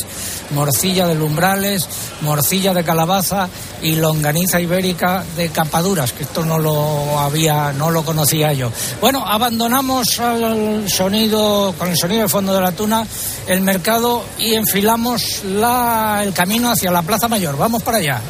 morcilla 0.51 1.07
de 1.07 1.15
lumbrales, 1.15 1.85
morcilla 2.21 2.73
de 2.73 2.85
calabaza 2.85 3.49
y 3.81 3.95
longaniza 3.97 4.61
ibérica 4.61 5.25
de 5.35 5.49
capaduras, 5.49 6.13
que 6.13 6.23
esto 6.23 6.45
no 6.45 6.57
lo 6.57 7.19
había, 7.19 7.73
no 7.73 7.89
lo 7.91 8.05
conocía 8.05 8.53
yo. 8.53 8.71
Bueno, 9.01 9.25
abandonamos 9.27 10.19
al 10.19 10.85
sonido, 10.87 11.73
con 11.77 11.89
el 11.89 11.97
sonido 11.97 12.21
de 12.21 12.29
fondo 12.29 12.53
de 12.53 12.61
la 12.61 12.71
tuna, 12.71 13.05
el 13.47 13.59
mercado 13.59 13.94
y 14.37 14.55
enfilamos 14.55 15.43
la, 15.45 16.21
el 16.23 16.33
camino 16.33 16.69
hacia 16.69 16.91
la 16.91 17.01
Plaza 17.01 17.27
Mayor. 17.29 17.57
Vamos 17.57 17.81
para 17.81 17.97
allá. 17.99 18.21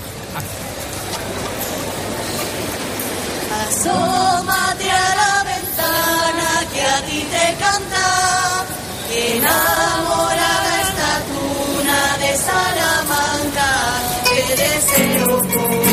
Asómate 3.68 4.92
a 4.92 5.16
la 5.16 5.44
ventana 5.44 6.48
que 6.72 6.82
a 6.82 7.02
ti 7.08 7.26
te 7.32 7.56
canta, 7.64 8.66
enamorada 9.12 10.82
esta 10.82 11.12
tuna 11.34 12.18
de 12.20 12.38
Salamanca, 12.38 13.70
que 14.30 14.40
deseo 14.56 15.85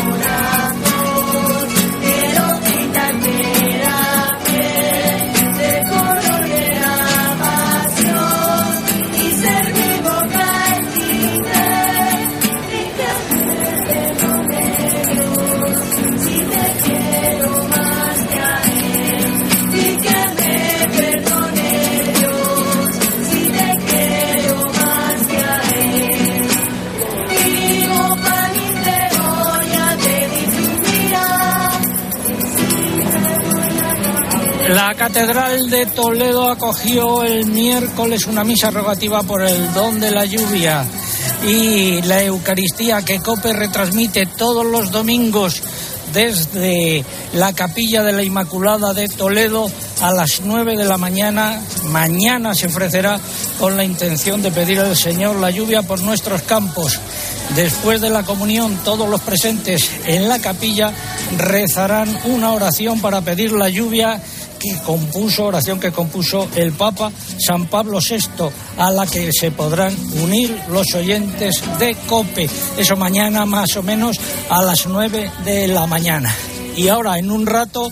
Toledo 35.95 36.49
acogió 36.49 37.23
el 37.23 37.47
miércoles 37.47 38.27
una 38.27 38.45
misa 38.45 38.71
rogativa 38.71 39.23
por 39.23 39.43
el 39.43 39.73
don 39.75 40.01
de 40.01 40.11
la 40.11 40.25
lluvia 40.25 40.85
y 41.47 42.01
la 42.03 42.23
Eucaristía 42.23 43.03
que 43.03 43.21
COPE 43.21 43.53
retransmite 43.53 44.27
todos 44.27 44.65
los 44.65 44.91
domingos 44.91 45.63
desde 46.13 47.05
la 47.35 47.53
capilla 47.53 48.03
de 48.03 48.13
la 48.13 48.23
Inmaculada 48.23 48.93
de 48.95 49.09
Toledo 49.09 49.71
a 50.01 50.13
las 50.13 50.43
9 50.43 50.77
de 50.77 50.85
la 50.85 50.99
mañana. 50.99 51.61
Mañana 51.85 52.55
se 52.55 52.67
ofrecerá 52.67 53.19
con 53.59 53.77
la 53.77 53.85
intención 53.85 54.43
de 54.43 54.51
pedir 54.51 54.81
al 54.81 54.97
Señor 54.97 55.37
la 55.37 55.51
lluvia 55.51 55.83
por 55.83 56.01
nuestros 56.01 56.43
campos. 56.43 57.01
Después 57.55 58.01
de 58.01 58.11
la 58.11 58.23
comunión, 58.23 58.79
todos 58.85 59.09
los 59.09 59.21
presentes 59.21 59.91
en 60.07 60.29
la 60.29 60.39
capilla 60.39 60.93
rezarán 61.37 62.19
una 62.25 62.53
oración 62.53 63.01
para 63.01 63.21
pedir 63.21 63.53
la 63.53 63.69
lluvia 63.69 64.21
que 64.63 64.79
compuso, 64.87 65.47
oración 65.47 65.81
que 65.81 65.91
compuso 65.91 66.49
el 66.55 66.73
Papa 66.73 67.11
San 67.45 67.67
Pablo 67.67 67.99
VI, 67.99 68.49
a 68.79 68.93
la 68.93 69.07
que 69.07 69.31
se 69.33 69.51
podrán 69.51 69.93
unir 70.23 70.57
los 70.71 70.95
oyentes 70.95 71.61
de 71.81 71.97
COPE. 72.07 72.49
Eso 72.79 72.97
mañana 72.97 73.45
más 73.45 73.77
o 73.77 73.83
menos 73.83 74.19
a 74.49 74.63
las 74.63 74.87
9 74.87 75.31
de 75.45 75.67
la 75.67 75.87
mañana. 75.89 76.33
Y 76.77 76.89
ahora, 76.89 77.19
en 77.19 77.31
un 77.31 77.45
rato, 77.45 77.91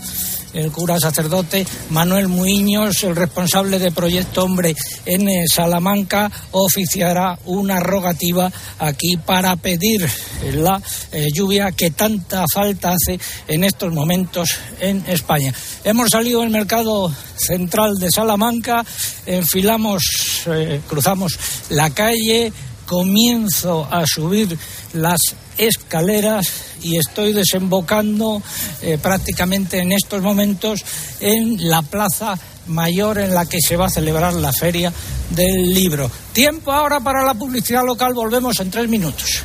el 0.52 0.70
cura 0.72 0.98
sacerdote 0.98 1.66
Manuel 1.90 2.28
Muiños, 2.28 3.02
el 3.04 3.16
responsable 3.16 3.78
de 3.78 3.92
Proyecto 3.92 4.44
Hombre 4.44 4.74
en 5.06 5.28
eh, 5.28 5.44
Salamanca, 5.52 6.30
oficiará 6.52 7.38
una 7.46 7.80
rogativa 7.80 8.50
aquí 8.78 9.16
para 9.16 9.56
pedir 9.56 10.08
la 10.54 10.80
eh, 11.12 11.28
lluvia 11.32 11.72
que 11.72 11.90
tanta 11.90 12.44
falta 12.52 12.92
hace 12.92 13.18
en 13.48 13.64
estos 13.64 13.92
momentos 13.92 14.50
en 14.80 15.04
España. 15.06 15.54
Hemos 15.84 16.10
salido 16.10 16.40
del 16.40 16.50
mercado 16.50 17.12
central 17.36 17.96
de 17.98 18.10
Salamanca, 18.10 18.84
enfilamos, 19.26 20.02
eh, 20.46 20.80
cruzamos 20.88 21.38
la 21.70 21.90
calle, 21.90 22.52
comienzo 22.86 23.86
a 23.90 24.04
subir 24.06 24.58
las 24.94 25.20
escaleras 25.56 26.46
y 26.82 26.96
estoy 26.96 27.32
desembocando 27.32 28.42
eh, 28.82 28.98
prácticamente 29.00 29.78
en 29.78 29.92
estos 29.92 30.22
momentos 30.22 30.84
en 31.20 31.68
la 31.68 31.82
plaza 31.82 32.38
mayor 32.66 33.18
en 33.18 33.34
la 33.34 33.46
que 33.46 33.60
se 33.60 33.76
va 33.76 33.86
a 33.86 33.90
celebrar 33.90 34.34
la 34.34 34.52
feria 34.52 34.92
del 35.30 35.74
libro. 35.74 36.10
Tiempo 36.32 36.72
ahora 36.72 37.00
para 37.00 37.24
la 37.24 37.34
publicidad 37.34 37.84
local, 37.84 38.14
volvemos 38.14 38.58
en 38.60 38.70
tres 38.70 38.88
minutos. 38.88 39.42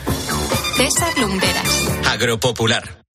César 0.78 1.18
Lumberas. 1.18 1.70
Agropopular. 2.08 3.06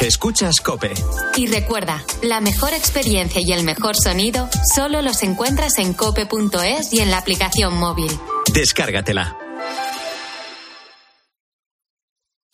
Escuchas 0.00 0.60
Cope. 0.64 0.94
Y 1.36 1.46
recuerda, 1.46 2.02
la 2.22 2.40
mejor 2.40 2.72
experiencia 2.72 3.42
y 3.44 3.52
el 3.52 3.64
mejor 3.64 3.96
sonido 3.96 4.48
solo 4.74 5.02
los 5.02 5.22
encuentras 5.22 5.78
en 5.78 5.92
cope.es 5.92 6.92
y 6.92 7.00
en 7.00 7.10
la 7.10 7.18
aplicación 7.18 7.76
móvil. 7.76 8.10
Descárgatela. 8.54 9.36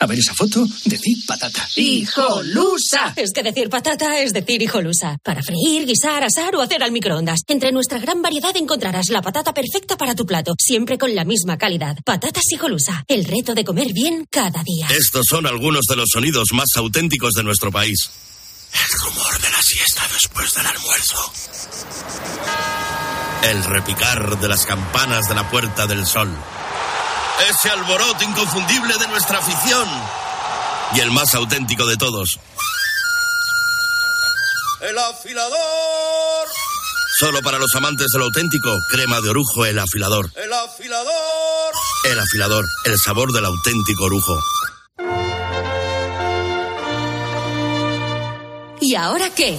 A 0.06 0.08
ver 0.08 0.20
esa 0.20 0.34
foto, 0.34 0.64
decir 0.84 1.16
patata. 1.26 1.68
¡Hijolusa! 1.74 3.12
Es 3.16 3.32
que 3.32 3.42
decir 3.42 3.68
patata 3.68 4.20
es 4.20 4.32
decir 4.32 4.62
hijolusa. 4.62 5.18
Para 5.20 5.42
freír, 5.42 5.84
guisar, 5.84 6.22
asar 6.22 6.54
o 6.54 6.62
hacer 6.62 6.80
al 6.84 6.92
microondas. 6.92 7.40
Entre 7.48 7.72
nuestra 7.72 7.98
gran 7.98 8.22
variedad 8.22 8.56
encontrarás 8.56 9.08
la 9.08 9.20
patata 9.20 9.52
perfecta 9.52 9.96
para 9.96 10.14
tu 10.14 10.24
plato, 10.24 10.54
siempre 10.60 10.96
con 10.96 11.12
la 11.16 11.24
misma 11.24 11.58
calidad. 11.58 11.96
Patatas 12.04 12.44
hijolusa. 12.52 13.04
El 13.08 13.24
reto 13.24 13.52
de 13.52 13.64
comer 13.64 13.92
bien 13.92 14.28
cada 14.30 14.62
día. 14.62 14.86
Estos 14.96 15.26
son 15.28 15.44
algunos 15.44 15.86
de 15.88 15.96
los 15.96 16.08
sonidos 16.12 16.50
más 16.52 16.68
auténticos 16.76 17.32
de 17.32 17.42
nuestro 17.42 17.72
país. 17.72 18.08
El 18.72 19.00
rumor 19.00 19.40
de 19.40 19.50
la 19.50 19.60
siesta 19.60 20.02
después 20.12 20.54
del 20.54 20.66
almuerzo. 20.68 21.32
El 23.42 23.64
repicar 23.64 24.38
de 24.38 24.46
las 24.46 24.66
campanas 24.66 25.28
de 25.28 25.34
la 25.34 25.50
Puerta 25.50 25.88
del 25.88 26.06
Sol. 26.06 26.30
Ese 27.40 27.70
alboroto 27.70 28.24
inconfundible 28.24 28.94
de 28.98 29.08
nuestra 29.08 29.38
afición. 29.38 29.88
Y 30.94 31.00
el 31.00 31.10
más 31.10 31.34
auténtico 31.34 31.86
de 31.86 31.96
todos. 31.96 32.38
El 34.80 34.98
afilador. 34.98 36.48
Solo 37.18 37.40
para 37.42 37.58
los 37.58 37.74
amantes 37.74 38.08
del 38.12 38.22
auténtico, 38.22 38.70
crema 38.90 39.20
de 39.20 39.30
orujo, 39.30 39.64
el 39.66 39.78
afilador. 39.78 40.30
El 40.34 40.52
afilador. 40.52 41.74
El 42.04 42.18
afilador, 42.18 42.64
el 42.84 42.98
sabor 42.98 43.32
del 43.32 43.44
auténtico 43.44 44.04
orujo. 44.04 44.38
¿Y 48.80 48.94
ahora 48.94 49.30
qué? 49.34 49.58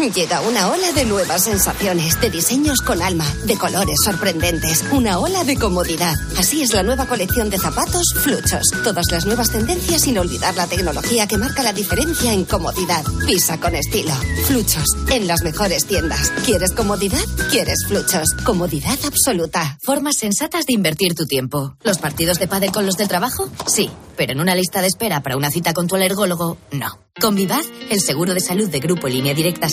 Llega 0.14 0.40
una 0.40 0.68
ola 0.68 0.92
de 0.92 1.04
nuevas 1.04 1.44
sensaciones, 1.44 2.18
de 2.20 2.30
diseños 2.30 2.80
con 2.80 3.02
alma, 3.02 3.26
de 3.44 3.56
colores 3.56 3.96
sorprendentes, 4.02 4.82
una 4.92 5.18
ola 5.18 5.44
de 5.44 5.56
comodidad. 5.56 6.14
Así 6.38 6.62
es 6.62 6.72
la 6.72 6.82
nueva 6.82 7.06
colección 7.06 7.50
de 7.50 7.58
zapatos 7.58 8.14
Fluchos. 8.22 8.70
Todas 8.82 9.10
las 9.10 9.26
nuevas 9.26 9.50
tendencias 9.50 10.02
sin 10.02 10.18
olvidar 10.18 10.54
la 10.56 10.66
tecnología 10.66 11.26
que 11.26 11.36
marca 11.36 11.62
la 11.62 11.74
diferencia 11.74 12.32
en 12.32 12.44
comodidad. 12.44 13.04
Pisa 13.26 13.60
con 13.60 13.74
estilo. 13.74 14.14
Fluchos, 14.46 14.86
en 15.10 15.26
las 15.26 15.42
mejores 15.42 15.84
tiendas. 15.84 16.32
¿Quieres 16.46 16.72
comodidad? 16.72 17.24
¿Quieres 17.50 17.84
Fluchos? 17.86 18.30
Comodidad 18.44 18.98
absoluta. 19.04 19.78
Formas 19.82 20.16
sensatas 20.16 20.64
de 20.64 20.72
invertir 20.72 21.14
tu 21.14 21.26
tiempo. 21.26 21.76
¿Los 21.82 21.98
partidos 21.98 22.38
de 22.38 22.48
pádel 22.48 22.72
con 22.72 22.86
los 22.86 22.96
del 22.96 23.08
trabajo? 23.08 23.50
Sí, 23.66 23.90
pero 24.16 24.32
en 24.32 24.40
una 24.40 24.54
lista 24.54 24.80
de 24.80 24.86
espera 24.86 25.22
para 25.22 25.36
una 25.36 25.50
cita 25.50 25.72
con 25.72 25.86
tu 25.86 25.96
alergólogo, 25.96 26.58
no. 26.72 26.98
Con 27.18 27.34
Vivaz, 27.34 27.66
el 27.90 28.00
seguro 28.00 28.34
de 28.34 28.40
salud 28.40 28.68
de 28.68 28.78
Grupo 28.78 29.08
Línea 29.08 29.34
Directa 29.34 29.68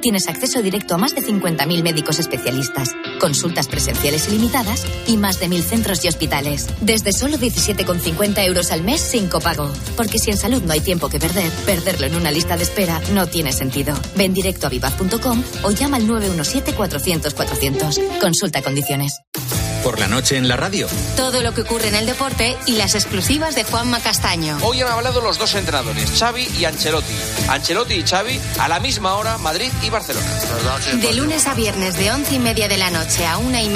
Tienes 0.00 0.28
acceso 0.28 0.62
directo 0.62 0.94
a 0.94 0.98
más 0.98 1.14
de 1.14 1.22
50.000 1.22 1.82
médicos 1.82 2.20
especialistas, 2.20 2.94
consultas 3.20 3.66
presenciales 3.66 4.28
ilimitadas 4.28 4.84
y 5.06 5.16
más 5.16 5.40
de 5.40 5.48
1.000 5.48 5.62
centros 5.62 6.04
y 6.04 6.08
hospitales. 6.08 6.68
Desde 6.80 7.12
solo 7.12 7.38
17,50 7.38 8.46
euros 8.46 8.70
al 8.70 8.82
mes 8.82 9.00
sin 9.00 9.28
copago. 9.28 9.70
Porque 9.96 10.18
si 10.18 10.30
en 10.30 10.36
salud 10.36 10.62
no 10.62 10.72
hay 10.72 10.80
tiempo 10.80 11.08
que 11.08 11.18
perder, 11.18 11.50
perderlo 11.66 12.06
en 12.06 12.14
una 12.14 12.30
lista 12.30 12.56
de 12.56 12.62
espera 12.62 13.00
no 13.12 13.26
tiene 13.26 13.52
sentido. 13.52 13.94
Ven 14.16 14.32
directo 14.32 14.68
a 14.68 14.70
vivaz.com 14.70 15.42
o 15.64 15.70
llama 15.72 15.96
al 15.96 16.06
917-400-400. 16.06 18.20
Consulta 18.20 18.62
condiciones. 18.62 19.22
Por 19.82 19.98
la 19.98 20.06
noche 20.06 20.36
en 20.36 20.46
la 20.46 20.56
radio. 20.56 20.86
Todo 21.16 21.42
lo 21.42 21.52
que 21.54 21.62
ocurre 21.62 21.88
en 21.88 21.96
el 21.96 22.06
deporte 22.06 22.56
y 22.66 22.76
las 22.76 22.94
exclusivas 22.94 23.54
de 23.56 23.64
Juanma 23.64 23.98
Castaño. 23.98 24.58
Hoy 24.62 24.80
han 24.80 24.88
hablado 24.88 25.20
los 25.20 25.38
dos 25.38 25.54
entrenadores, 25.54 26.10
Xavi 26.18 26.48
y 26.58 26.64
Ancelotti. 26.64 27.14
Ancelotti 27.48 27.94
y 27.94 28.02
Xavi 28.02 28.40
a 28.60 28.68
la 28.68 28.78
misma 28.78 29.14
hora, 29.14 29.38
Madrid 29.38 29.72
y 29.82 29.90
Barcelona. 29.90 30.26
De 30.94 31.14
lunes 31.14 31.46
a 31.46 31.54
viernes 31.54 31.96
de 31.96 32.12
once 32.12 32.36
y 32.36 32.38
media 32.38 32.68
de 32.68 32.76
la 32.76 32.90
noche 32.90 33.26
a 33.26 33.38
una 33.38 33.60
y 33.60 33.68
media 33.68 33.72